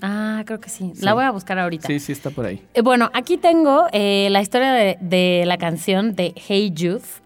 [0.01, 0.91] Ah, creo que sí.
[0.95, 1.03] Sí.
[1.05, 1.87] La voy a buscar ahorita.
[1.87, 2.61] Sí, sí, está por ahí.
[2.73, 7.21] Eh, Bueno, aquí tengo eh, la historia de, de la canción de Hey Youth.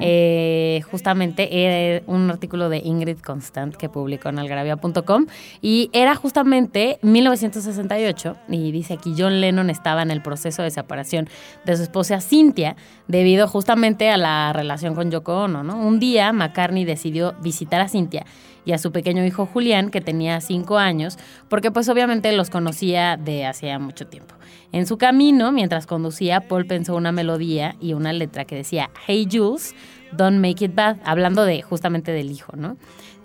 [0.00, 5.26] Eh, justamente eh, un artículo de Ingrid Constant que publicó en algarabia.com
[5.60, 11.28] y era justamente 1968 y dice aquí John Lennon estaba en el proceso de separación
[11.64, 12.76] de su esposa Cynthia
[13.08, 15.76] debido justamente a la relación con Yoko Ono, ¿no?
[15.76, 18.24] Un día McCartney decidió visitar a Cynthia
[18.64, 21.16] y a su pequeño hijo Julián, que tenía cinco años,
[21.48, 24.34] porque pues obviamente los conocía de hacía mucho tiempo.
[24.72, 29.26] En su camino, mientras conducía, Paul pensó una melodía y una letra que decía, Hey
[29.30, 29.74] Jules,
[30.12, 32.76] don't make it bad, hablando de justamente del hijo, ¿no?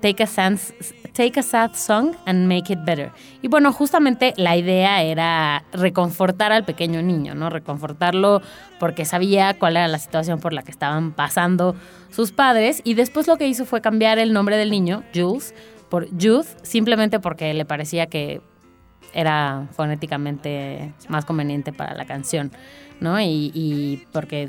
[0.02, 0.74] Take a, sans-
[1.14, 3.12] take a sad song and make it better.
[3.44, 7.52] Y bueno, justamente la idea era reconfortar al pequeño niño, ¿no?
[7.52, 8.42] Reconfortarlo
[8.80, 11.76] porque sabía cuál era la situación por la que estaban pasando
[12.10, 12.82] sus padres.
[12.84, 15.54] Y después lo que hizo fue cambiar el nombre del niño, Jules,
[15.90, 18.42] por Youth, simplemente porque le parecía que
[19.14, 22.52] era fonéticamente más conveniente para la canción,
[23.02, 23.20] ¿no?
[23.20, 24.48] Y, y porque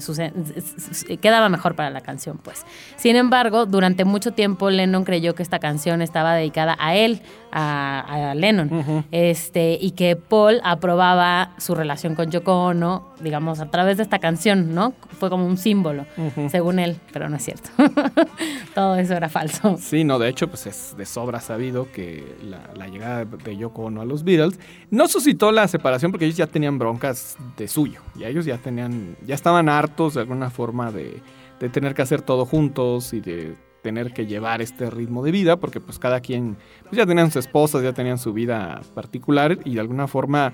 [1.21, 2.65] quedaba mejor para la canción, pues.
[2.97, 8.31] Sin embargo, durante mucho tiempo Lennon creyó que esta canción estaba dedicada a él, a,
[8.31, 13.97] a Lennon, este, y que Paul aprobaba su relación con Yoko Ono, digamos, a través
[13.97, 14.93] de esta canción, ¿no?
[15.19, 16.07] Fue como un símbolo,
[16.49, 17.71] según él, pero no es cierto.
[18.75, 19.77] Todo eso era falso.
[19.79, 23.83] Sí, no, de hecho, pues es de sobra sabido que la, la llegada de Yoko
[23.85, 24.59] Ono a los Beatles
[24.91, 28.01] no suscitó la separación porque ellos ya tenían broncas de suyo.
[28.19, 31.23] Y ellos ya tenían, ya estaban hartos de alguna forma de,
[31.61, 35.57] de tener que hacer todo juntos y de tener que llevar este ritmo de vida,
[35.57, 39.75] porque pues cada quien, pues ya tenían sus esposas, ya tenían su vida particular y
[39.75, 40.53] de alguna forma,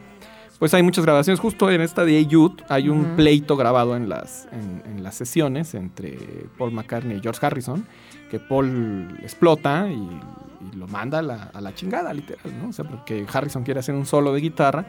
[0.59, 1.39] pues hay muchas grabaciones.
[1.39, 5.75] Justo en esta de Youth hay un pleito grabado en las, en, en las sesiones
[5.75, 6.17] entre
[6.57, 7.87] Paul McCartney y George Harrison,
[8.31, 12.71] que Paul explota y, y lo manda a la, a la chingada, literal, ¿no?
[12.71, 14.87] O sea, porque Harrison quiere hacer un solo de guitarra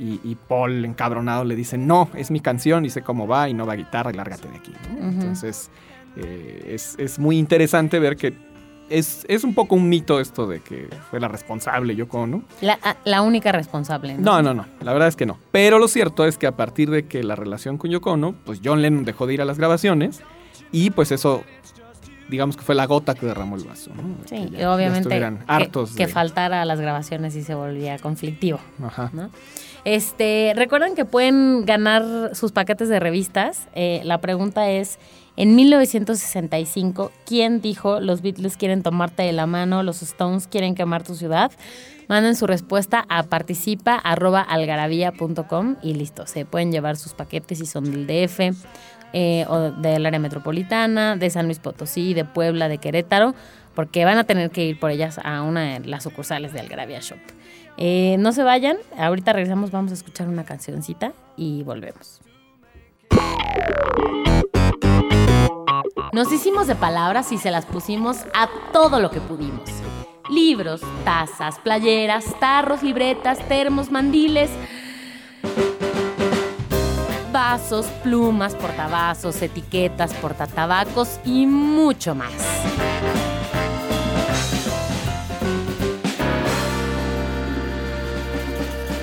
[0.00, 3.54] y, y Paul, encabronado, le dice, no, es mi canción y sé cómo va y
[3.54, 5.08] no va a guitarra y lárgate de aquí, ¿no?
[5.08, 5.70] Entonces,
[6.16, 8.32] eh, es, es muy interesante ver que
[8.88, 12.42] es, es un poco un mito esto de que fue la responsable Yoko Ono.
[12.60, 14.14] La, a- la única responsable.
[14.14, 15.38] No, no, no, la verdad es que no.
[15.52, 18.60] Pero lo cierto es que a partir de que la relación con Yoko Ono, pues
[18.64, 20.22] John Lennon dejó de ir a las grabaciones
[20.72, 21.44] y pues eso,
[22.28, 23.92] digamos que fue la gota que derramó el vaso.
[23.94, 24.02] ¿no?
[24.24, 27.98] Sí, que ya- obviamente que, hartos que de- faltara a las grabaciones y se volvía
[27.98, 28.58] conflictivo.
[28.84, 29.10] Ajá.
[29.12, 29.30] ¿no?
[29.84, 33.68] Este, recuerden que pueden ganar sus paquetes de revistas.
[33.74, 34.98] Eh, la pregunta es,
[35.36, 41.02] en 1965, ¿quién dijo los Beatles quieren tomarte de la mano, los Stones quieren quemar
[41.02, 41.50] tu ciudad?
[42.08, 48.06] Manden su respuesta a participa.algarabía.com y listo, se pueden llevar sus paquetes si son del
[48.06, 48.40] DF.
[49.12, 53.34] eh, o del área metropolitana, de San Luis Potosí, de Puebla, de Querétaro,
[53.74, 57.00] porque van a tener que ir por ellas a una de las sucursales de Algarabía
[57.00, 57.18] Shop.
[57.82, 62.20] Eh, no se vayan, ahorita regresamos, vamos a escuchar una cancioncita y volvemos.
[66.12, 69.70] Nos hicimos de palabras y se las pusimos a todo lo que pudimos.
[70.28, 74.50] Libros, tazas, playeras, tarros, libretas, termos, mandiles.
[77.32, 82.32] vasos, plumas, portavasos, etiquetas, portatabacos y mucho más.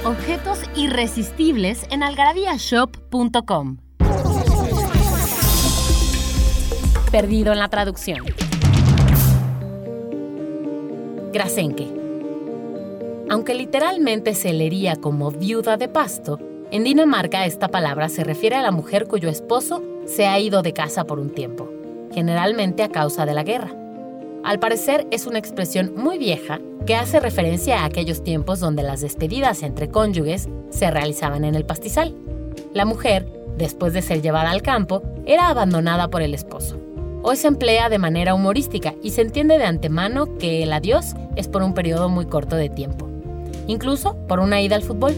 [0.08, 3.78] Objetos irresistibles en algarabíashop.com.
[7.12, 8.24] Perdido en la traducción.
[11.34, 11.90] Grasenke.
[13.30, 16.40] Aunque literalmente se leería como viuda de pasto,
[16.72, 20.72] en Dinamarca esta palabra se refiere a la mujer cuyo esposo se ha ido de
[20.72, 21.70] casa por un tiempo,
[22.14, 23.87] generalmente a causa de la guerra.
[24.44, 29.02] Al parecer es una expresión muy vieja que hace referencia a aquellos tiempos donde las
[29.02, 32.16] despedidas entre cónyuges se realizaban en el pastizal.
[32.74, 33.28] La mujer,
[33.58, 36.78] después de ser llevada al campo, era abandonada por el esposo.
[37.24, 41.48] Hoy se emplea de manera humorística y se entiende de antemano que el adiós es
[41.50, 43.10] por un periodo muy corto de tiempo,
[43.68, 45.14] incluso por una ida al fútbol.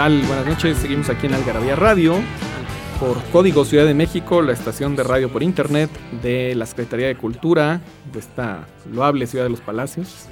[0.00, 0.22] Tal?
[0.22, 2.14] Buenas noches, seguimos aquí en Algarabía Radio
[2.98, 5.90] por Código Ciudad de México, la estación de radio por internet
[6.22, 10.24] de la Secretaría de Cultura de esta loable Ciudad de los Palacios.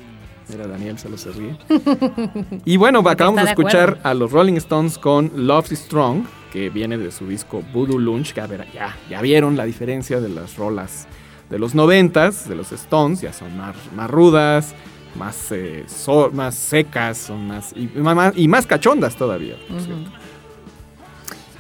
[0.49, 1.59] Mira, Daniel se lo se ríe.
[2.65, 6.97] Y bueno, acabamos de escuchar a los Rolling Stones con Love is Strong, que viene
[6.97, 10.57] de su disco Voodoo Lunch, que a ver, ya, ya vieron la diferencia de las
[10.57, 11.07] rolas
[11.51, 14.75] de los noventas, de los Stones, ya son más, más rudas,
[15.19, 19.57] más, eh, so- más secas, son más y, más y más cachondas todavía.
[19.69, 20.11] por cierto.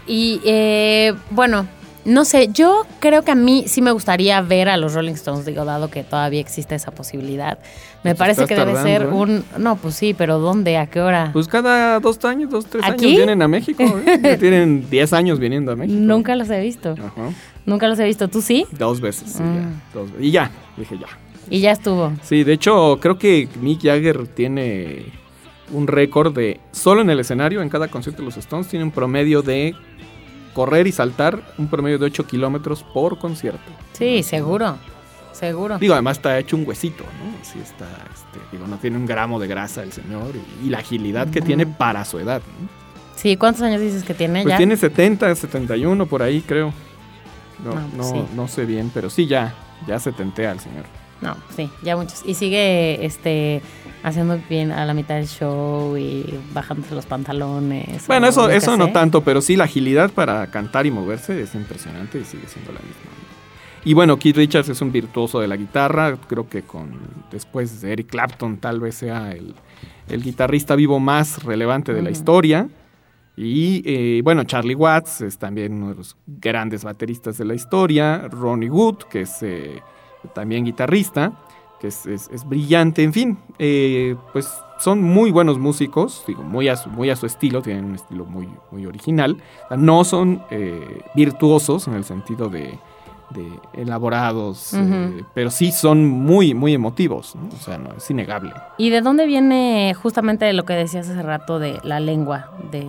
[0.07, 1.67] Y eh, bueno,
[2.05, 5.45] no sé, yo creo que a mí sí me gustaría ver a los Rolling Stones,
[5.45, 7.59] digo, dado que todavía existe esa posibilidad.
[8.05, 9.07] Me Pues parece que debe tardando, ser ¿eh?
[9.07, 9.45] un...
[9.59, 10.79] No, pues sí, pero ¿dónde?
[10.79, 11.31] ¿A qué hora?
[11.33, 13.07] Pues cada dos años, dos, tres ¿Aquí?
[13.07, 13.83] años vienen a México.
[14.07, 14.37] ¿eh?
[14.41, 15.99] Tienen 10 años viniendo a México.
[16.01, 16.93] Nunca los he visto.
[16.93, 17.31] Ajá.
[17.67, 18.29] Nunca los he visto.
[18.29, 18.65] ¿Tú sí?
[18.71, 19.57] Dos veces, sí, Mm.
[19.57, 20.27] ya, dos veces.
[20.27, 21.07] Y ya, dije ya.
[21.51, 22.13] Y ya estuvo.
[22.23, 25.07] Sí, de hecho, creo que Mick Jagger tiene
[25.73, 28.91] un récord de, solo en el escenario, en cada concierto de los Stones, tiene un
[28.91, 29.75] promedio de
[30.55, 33.61] correr y saltar, un promedio de 8 kilómetros por concierto.
[33.93, 34.77] Sí, seguro.
[35.33, 35.79] Seguro.
[35.79, 37.45] Digo, además está hecho un huesito, ¿no?
[37.45, 40.33] Sí está, este, digo, no tiene un gramo de grasa el señor
[40.63, 42.43] y, y la agilidad que tiene para su edad.
[42.61, 42.69] ¿no?
[43.15, 44.57] Sí, ¿cuántos años dices que tiene Pues ya?
[44.57, 46.73] tiene 70, 71 por ahí, creo.
[47.65, 48.25] No, Ah, no, sí.
[48.35, 49.55] no sé bien, pero sí ya,
[49.87, 50.85] ya se tentea el señor.
[51.21, 52.23] No, sí, ya muchos.
[52.25, 53.61] Y sigue este
[54.03, 58.07] haciendo bien a la mitad del show y bajándose los pantalones.
[58.07, 58.93] Bueno, eso, eso no sé.
[58.93, 62.79] tanto, pero sí la agilidad para cantar y moverse es impresionante y sigue siendo la
[62.79, 63.19] misma.
[63.85, 66.99] Y bueno, Keith Richards es un virtuoso de la guitarra, creo que con
[67.31, 69.55] después de Eric Clapton tal vez sea el,
[70.09, 72.69] el guitarrista vivo más relevante de la historia.
[73.37, 78.27] Y eh, bueno, Charlie Watts es también uno de los grandes bateristas de la historia.
[78.29, 79.81] Ronnie Wood, que es eh,
[80.35, 81.33] también guitarrista,
[81.81, 83.03] que es, es- es brillante.
[83.03, 84.49] En fin, eh, pues
[84.81, 88.25] son muy buenos músicos, digo, muy a su, muy a su estilo, tienen un estilo
[88.25, 89.37] muy, muy original.
[89.65, 92.79] O sea, no son eh, virtuosos en el sentido de,
[93.31, 97.49] de elaborados, eh, pero sí son muy, muy emotivos, ¿no?
[97.55, 98.53] o sea, no, es innegable.
[98.79, 102.83] ¿Y de dónde viene justamente lo que decías hace rato de la lengua, de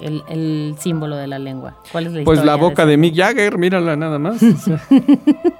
[0.00, 1.76] el, el símbolo de la lengua?
[1.92, 4.42] ¿Cuál es la Pues la boca de Mick Jagger, mírala nada más.
[4.42, 4.80] o sea.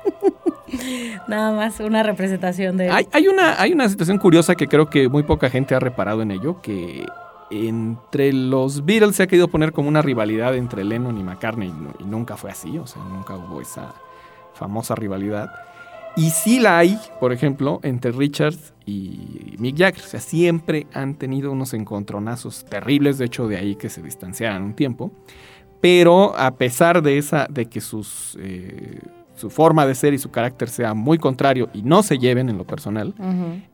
[1.29, 2.91] Nada más una representación de...
[2.91, 6.23] hay, hay una, hay una situación curiosa que creo que muy poca gente ha reparado
[6.23, 7.07] en ello, que
[7.51, 11.73] entre los Beatles se ha querido poner como una rivalidad entre Lennon y McCartney, y
[11.73, 13.95] nu- y nunca fue así, o sea, nunca hubo esa
[14.55, 15.51] famosa rivalidad.
[16.17, 20.03] Y sí la hay, por ejemplo, entre Richards y Mick Jagger.
[20.05, 24.63] O sea, siempre han tenido unos encontronazos terribles, de hecho, de ahí que se distanciaran
[24.65, 25.13] un tiempo.
[25.81, 28.99] Pero a pesar de esa, de que sus, eh,
[29.39, 32.59] su forma de ser y su carácter sea muy contrario y no se lleven en
[32.59, 33.15] lo personal,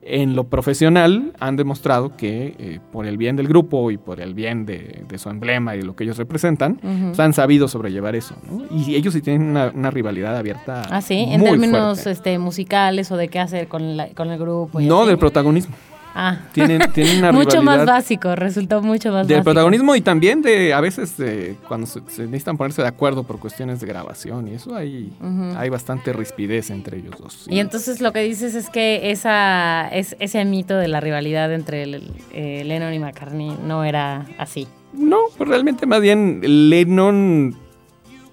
[0.02, 4.34] en lo profesional han demostrado que eh, por el bien del grupo y por el
[4.34, 8.14] bien de, de su emblema y de lo que ellos representan, pues han sabido sobrellevar
[8.14, 8.34] eso.
[8.50, 8.62] ¿no?
[8.76, 10.82] Y ellos sí tienen una, una rivalidad abierta.
[10.90, 14.80] Ah, sí, en términos este, musicales o de qué hacer con, la- con el grupo.
[14.80, 15.08] y No, así.
[15.08, 15.74] del protagonismo.
[16.16, 19.44] Ah, Tienen, tienen una mucho más básico, resultó mucho más del básico.
[19.44, 23.40] protagonismo y también de a veces de cuando se, se necesitan ponerse de acuerdo por
[23.40, 25.12] cuestiones de grabación y eso hay,
[25.56, 27.46] hay bastante rispidez entre ellos dos.
[27.48, 31.82] Y entonces lo que dices es que esa, es, ese mito de la rivalidad entre
[31.82, 34.68] el- eh, Lennon y McCartney no era así.
[34.92, 37.56] No, pues realmente más bien Lennon,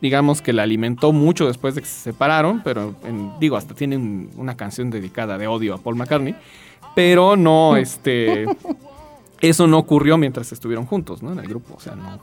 [0.02, 4.30] digamos que la alimentó mucho después de que se separaron, pero en- digo, hasta tienen
[4.38, 6.36] una canción dedicada de odio a Paul McCartney,
[6.96, 8.46] pero no, este,
[9.40, 11.32] eso no ocurrió mientras estuvieron juntos, ¿no?
[11.34, 12.20] En el grupo, o sea, no,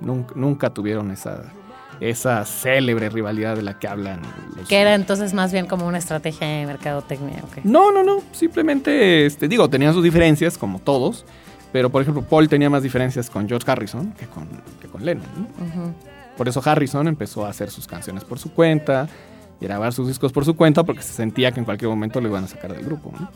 [0.00, 1.44] nunca, nunca tuvieron esa,
[2.00, 4.20] esa célebre rivalidad de la que hablan.
[4.56, 7.42] los- Que era entonces más bien como una estrategia de mercadotecnia.
[7.44, 7.64] ok.
[7.64, 11.24] No, no, no, simplemente, este, digo, tenían sus diferencias, como todos,
[11.72, 14.48] pero por ejemplo, Paul tenía más diferencias con George Harrison que con,
[14.80, 15.64] que con Lennon, ¿no?
[15.64, 15.94] Ujú.
[16.36, 19.08] Por eso Harrison empezó a hacer sus canciones por su cuenta
[19.60, 22.28] y grabar sus discos por su cuenta porque se sentía que en cualquier momento lo
[22.28, 23.12] iban a sacar del grupo.
[23.20, 23.28] ¿no?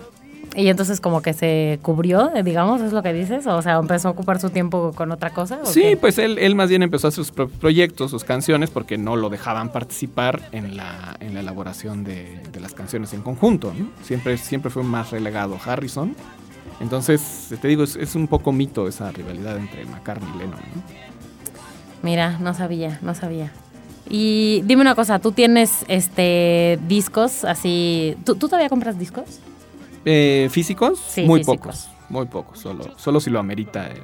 [0.57, 4.11] Y entonces como que se cubrió, digamos, es lo que dices, o sea, empezó a
[4.13, 5.59] ocupar su tiempo con otra cosa.
[5.63, 5.97] ¿o Sí, qué?
[5.97, 9.17] pues él, él más bien empezó a hacer sus propios proyectos, sus canciones, porque no
[9.17, 13.73] lo dejaban participar en la, en la elaboración de, de las canciones en conjunto.
[13.77, 13.89] ¿no?
[14.05, 16.15] Siempre, siempre fue más relegado Harrison.
[16.81, 20.61] Entonces, te digo, es, es un poco mito esa rivalidad entre McCartney y Lennon.
[20.75, 20.83] ¿no?
[22.03, 23.51] Mira, no sabía, no sabía.
[24.09, 28.17] Y dime una cosa, ¿tú tienes este discos así?
[28.25, 29.25] ¿Tú, tú todavía compras discos?
[30.05, 30.99] Eh, ¿Físicos?
[31.09, 31.59] Sí, muy físicos.
[31.59, 34.03] pocos, muy pocos, solo, solo si lo amerita el,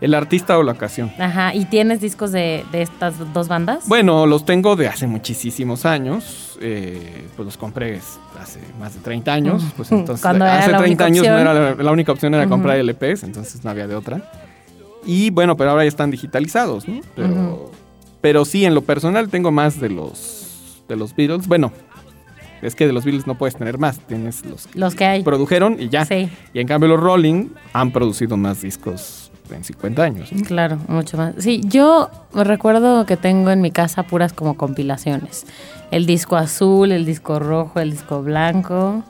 [0.00, 1.12] el artista o la ocasión.
[1.18, 3.86] Ajá, ¿y tienes discos de, de estas dos bandas?
[3.88, 6.58] Bueno, los tengo de hace muchísimos años.
[6.60, 8.00] eh, pues los compré
[8.40, 9.62] hace más de 30 años.
[9.76, 11.40] Pues entonces, Cuando hace la 30 única años no opción.
[11.40, 14.30] era la, la única opción era comprar LPs, entonces no había de otra.
[15.04, 17.00] Y bueno, pero ahora ya están digitalizados, ¿no?
[17.16, 17.70] Pero,
[18.20, 21.48] pero sí, en lo personal tengo más de los de los Beatles.
[21.48, 21.72] Bueno,
[22.62, 25.22] es que de los Beatles no puedes tener más, tienes los que Los que hay.
[25.22, 26.04] produjeron y ya.
[26.04, 30.32] Sí, Y en cambio los Rolling han producido más discos en 50 años.
[30.32, 30.42] ¿no?
[30.44, 31.34] claro, mucho más.
[31.38, 35.44] Sí, yo recuerdo que tengo en mi casa puras como compilaciones.
[35.90, 39.02] El disco azul, el disco rojo, el disco blanco.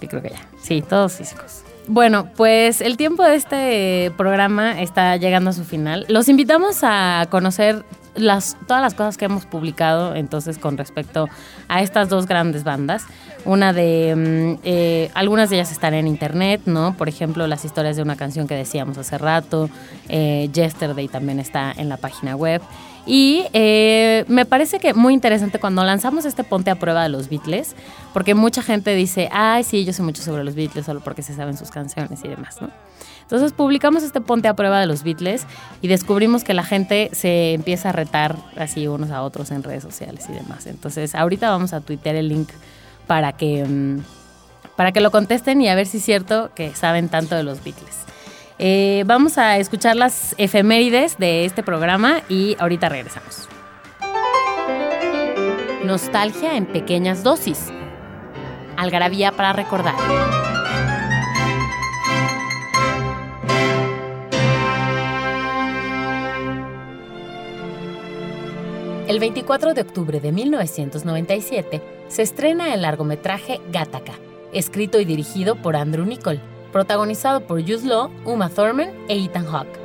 [0.00, 0.40] Y creo que ya.
[0.60, 1.62] Sí, todos físicos.
[1.88, 6.04] Bueno, pues el tiempo de este programa está llegando a su final.
[6.08, 11.28] Los invitamos a conocer las, todas las cosas que hemos publicado entonces con respecto
[11.68, 13.04] a estas dos grandes bandas.
[13.44, 16.94] Una de, mm, eh, algunas de ellas están en internet, ¿no?
[16.96, 19.68] Por ejemplo, las historias de una canción que decíamos hace rato.
[20.08, 22.62] Eh, Yesterday también está en la página web.
[23.04, 27.28] Y eh, me parece que muy interesante cuando lanzamos este Ponte a Prueba de los
[27.28, 27.74] Beatles,
[28.12, 31.34] porque mucha gente dice, ay, sí, yo sé mucho sobre los Beatles solo porque se
[31.34, 32.70] saben sus canciones y demás, ¿no?
[33.32, 35.46] Entonces publicamos este Ponte a Prueba de los Beatles
[35.80, 39.82] y descubrimos que la gente se empieza a retar así unos a otros en redes
[39.82, 40.66] sociales y demás.
[40.66, 42.50] Entonces ahorita vamos a tuitear el link
[43.06, 44.00] para que, mm,
[44.76, 47.64] para que lo contesten y a ver si es cierto que saben tanto de los
[47.64, 48.00] Beatles.
[48.58, 53.48] Eh, vamos a escuchar las efemérides de este programa y ahorita regresamos.
[55.84, 57.68] Nostalgia en pequeñas dosis.
[58.76, 60.51] Algarabía para recordar.
[69.08, 74.12] El 24 de octubre de 1997 se estrena el largometraje Gattaca,
[74.52, 76.40] escrito y dirigido por Andrew Niccol,
[76.70, 79.80] protagonizado por Jude Law, Uma Thurman e Ethan Hawke.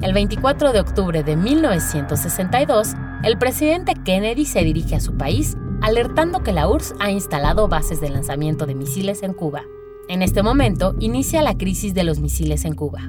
[0.00, 6.42] El 24 de octubre de 1962, el presidente Kennedy se dirige a su país alertando
[6.42, 9.64] que la URSS ha instalado bases de lanzamiento de misiles en Cuba.
[10.08, 13.08] En este momento inicia la crisis de los misiles en Cuba.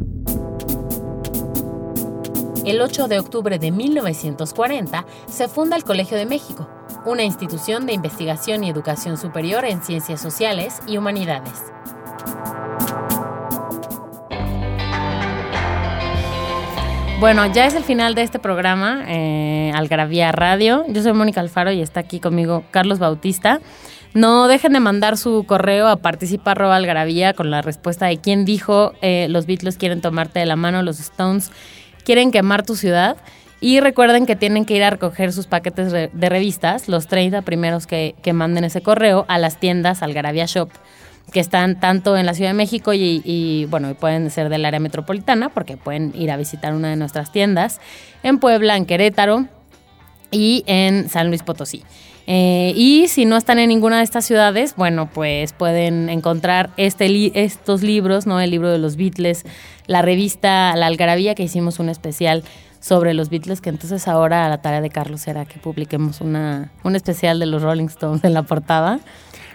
[2.70, 6.70] El 8 de octubre de 1940 se funda el Colegio de México,
[7.06, 11.54] una institución de investigación y educación superior en ciencias sociales y humanidades.
[17.20, 19.74] Bueno, ya es el final de este programa, eh,
[20.32, 20.86] Radio.
[20.88, 23.60] Yo soy Mónica Alfaro y está aquí conmigo Carlos Bautista.
[24.14, 29.28] No dejen de mandar su correo a participa.algarabía con la respuesta de quién dijo eh,
[29.30, 31.52] los Beatles quieren tomarte de la mano, los Stones
[32.10, 33.18] quieren quemar tu ciudad.
[33.62, 37.86] Y recuerden que tienen que ir a recoger sus paquetes de revistas, los 30 primeros
[37.86, 40.72] que, manden ese correo, a las tiendas Algarabía Shop,
[41.32, 44.80] que están tanto en la Ciudad de México y, y, bueno, pueden ser del área
[44.80, 47.80] metropolitana, porque pueden ir a visitar una de nuestras tiendas,
[48.24, 49.46] en Puebla, en Querétaro
[50.32, 51.84] y en San Luis Potosí.
[52.32, 57.10] Eh, y si no están en ninguna de estas ciudades, bueno, pues pueden encontrar este
[57.10, 58.40] li- estos libros, ¿no?
[58.40, 59.46] El libro de los Beatles,
[59.88, 62.44] la revista La Algarabía, que hicimos un especial
[62.80, 66.96] sobre los Beatles, que entonces ahora la tarea de Carlos será que publiquemos una, un
[66.96, 69.00] especial de los Rolling Stones en la portada.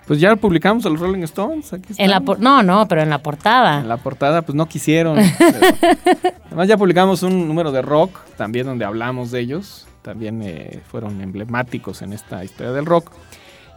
[0.09, 1.73] Pues ya publicamos a los Rolling Stones.
[1.73, 3.81] Aquí En la no, no, pero en la portada.
[3.83, 5.17] En la portada, pues no quisieron.
[6.47, 9.87] Además, ya publicamos un número de rock, también donde hablamos de ellos.
[10.05, 13.11] También eh, fueron emblemáticos en esta historia del rock.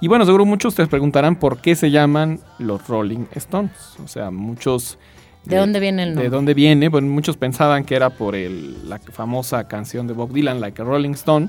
[0.01, 3.71] Y bueno, seguro muchos ustedes preguntarán por qué se llaman los Rolling Stones.
[4.03, 4.99] O sea, muchos.
[5.45, 6.23] ¿De dónde viene el nombre?
[6.25, 6.89] ¿De dónde viene?
[6.89, 10.85] Bueno, muchos pensaban que era por el- la famosa canción de Bob Dylan, Like a
[10.85, 11.47] Rolling Stone.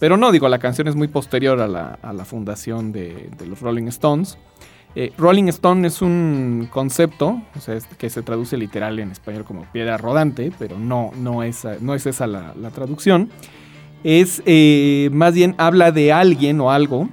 [0.00, 3.46] Pero no, digo, la canción es muy posterior a la, a la fundación de, de
[3.46, 4.36] los Rolling Stones.
[4.96, 9.44] Eh, Rolling Stone es un concepto, o sea, es- que se traduce literal en español
[9.44, 13.30] como piedra rodante, pero no, no, es, no es esa la, la traducción.
[14.04, 17.08] Es eh, más bien habla de alguien o algo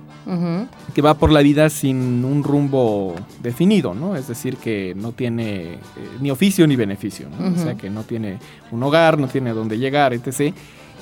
[0.93, 4.15] que va por la vida sin un rumbo definido, ¿no?
[4.15, 5.79] Es decir, que no tiene eh,
[6.21, 7.53] ni oficio ni beneficio, ¿no?
[7.53, 8.39] O sea, que no tiene
[8.71, 10.55] un hogar, no tiene a dónde llegar, etc.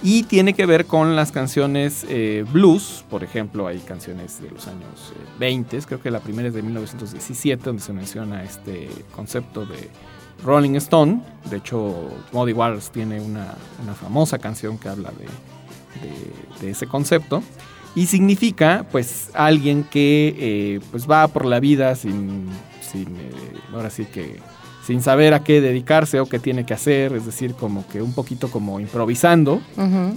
[0.03, 4.67] Y tiene que ver con las canciones eh, blues, por ejemplo, hay canciones de los
[4.67, 9.65] años eh, 20, creo que la primera es de 1917, donde se menciona este concepto
[9.65, 9.89] de
[10.43, 11.21] Rolling Stone.
[11.49, 13.53] De hecho, Muddy Waters tiene una,
[13.83, 15.27] una famosa canción que habla de,
[16.01, 17.43] de- de ese concepto.
[17.95, 22.47] Y significa, pues, alguien que eh, pues va por la vida sin,
[22.79, 23.31] sin eh,
[23.73, 24.37] ahora sí que,
[24.87, 28.13] sin saber a qué dedicarse o qué tiene que hacer, es decir, como que un
[28.13, 29.61] poquito como improvisando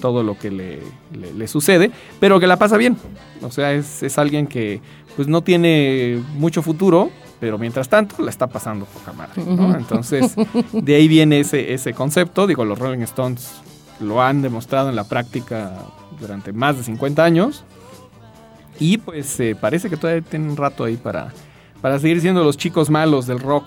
[0.01, 0.79] todo lo que le,
[1.19, 2.97] le- le sucede, pero que la pasa bien.
[3.43, 4.81] O sea, es, es alguien que
[5.17, 7.11] pues no tiene mucho futuro,
[7.41, 9.43] pero mientras tanto la está pasando poca madre.
[9.79, 10.35] Entonces,
[10.73, 12.47] de ahí viene ese, ese concepto.
[12.47, 13.51] Digo, los Rolling Stones
[14.01, 15.73] lo han demostrado en la práctica
[16.21, 17.65] durante más de 50 años.
[18.79, 21.33] Y pues eh, parece que todavía tienen un rato ahí para,
[21.81, 23.65] para seguir siendo los chicos malos del rock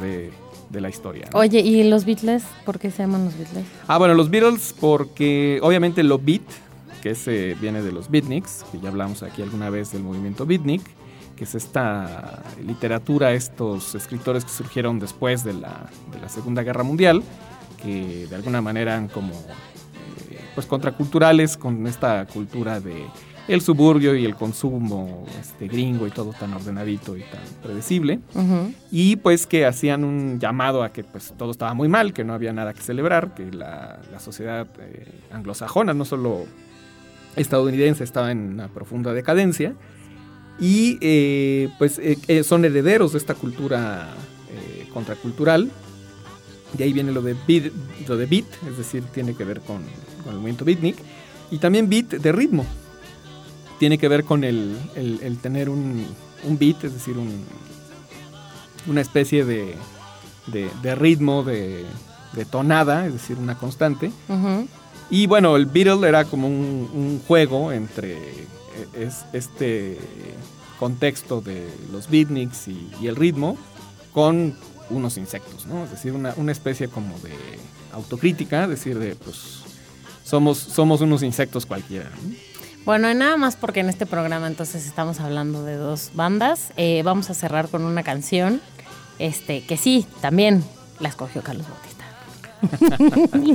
[0.00, 0.32] de,
[0.70, 1.28] de la historia.
[1.32, 1.38] ¿no?
[1.38, 2.44] Oye, ¿y los Beatles?
[2.64, 3.64] ¿Por qué se llaman los Beatles?
[3.86, 6.42] Ah, bueno, los Beatles, porque obviamente lo beat,
[7.02, 10.82] que ese viene de los beatniks, que ya hablamos aquí alguna vez del movimiento beatnik,
[11.36, 16.82] que es esta literatura, estos escritores que surgieron después de la, de la Segunda Guerra
[16.82, 17.22] Mundial,
[17.82, 23.06] que de alguna manera eran como eh, pues contraculturales con esta cultura de
[23.50, 28.20] el suburbio y el consumo este, gringo y todo tan ordenadito y tan predecible.
[28.92, 32.32] Y pues que hacían un llamado a que pues todo estaba muy mal, que no
[32.32, 36.44] había nada que celebrar, que la, la sociedad eh, anglosajona, no solo
[37.34, 39.74] estadounidense, estaba en una profunda decadencia.
[40.60, 44.10] Y eh, pues eh, son herederos de esta cultura
[44.92, 45.70] contracultural.
[46.74, 47.72] De ahí viene lo de, beat,
[48.06, 49.82] lo de beat, es decir, tiene que ver con,
[50.22, 50.96] con el movimiento beatnik.
[51.50, 52.64] Y también beat de ritmo.
[53.78, 56.06] Tiene que ver con el, el- el tener un,
[56.44, 57.44] un beat, es decir, un,
[58.86, 59.74] una especie de,
[60.46, 61.84] de- de ritmo, de,
[62.34, 64.12] de tonada, es decir, una constante.
[65.10, 68.46] Y bueno, el Beatle era como un, un juego entre eh,
[68.96, 69.98] es- este
[70.78, 73.58] contexto de los beatniks y, y el ritmo
[74.12, 74.54] con
[74.90, 75.84] unos insectos, ¿no?
[75.84, 77.32] Es decir, una, una especie como de
[77.92, 79.62] autocrítica, es decir, de pues
[80.24, 82.10] somos, somos unos insectos cualquiera.
[82.10, 82.34] ¿no?
[82.84, 86.72] Bueno, y nada más porque en este programa entonces estamos hablando de dos bandas.
[86.76, 88.60] Eh, vamos a cerrar con una canción
[89.18, 90.64] este, que sí, también
[90.98, 92.04] la escogió Carlos Bautista.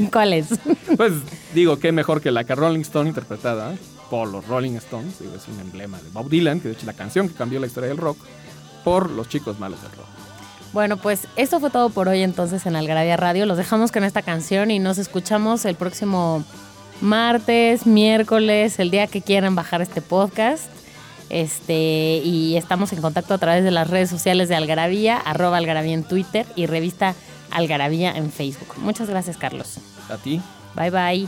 [0.12, 0.48] ¿Cuál es?
[0.96, 1.14] Pues
[1.54, 3.76] digo, qué mejor que la que Rolling Stone interpretada
[4.10, 6.88] por los Rolling Stones, digo, es un emblema de Bob Dylan, que de hecho es
[6.88, 8.18] la canción que cambió la historia del rock,
[8.84, 10.25] por los chicos malos del rock.
[10.76, 13.46] Bueno, pues eso fue todo por hoy entonces en Algarabía Radio.
[13.46, 16.44] Los dejamos con esta canción y nos escuchamos el próximo
[17.00, 20.66] martes, miércoles, el día que quieran bajar este podcast.
[21.30, 25.94] Este, y estamos en contacto a través de las redes sociales de Algarabía, arroba Algarabía
[25.94, 27.16] en Twitter y revista
[27.52, 28.76] Algarabía en Facebook.
[28.76, 29.78] Muchas gracias, Carlos.
[30.10, 30.42] A ti.
[30.76, 31.28] Bye bye.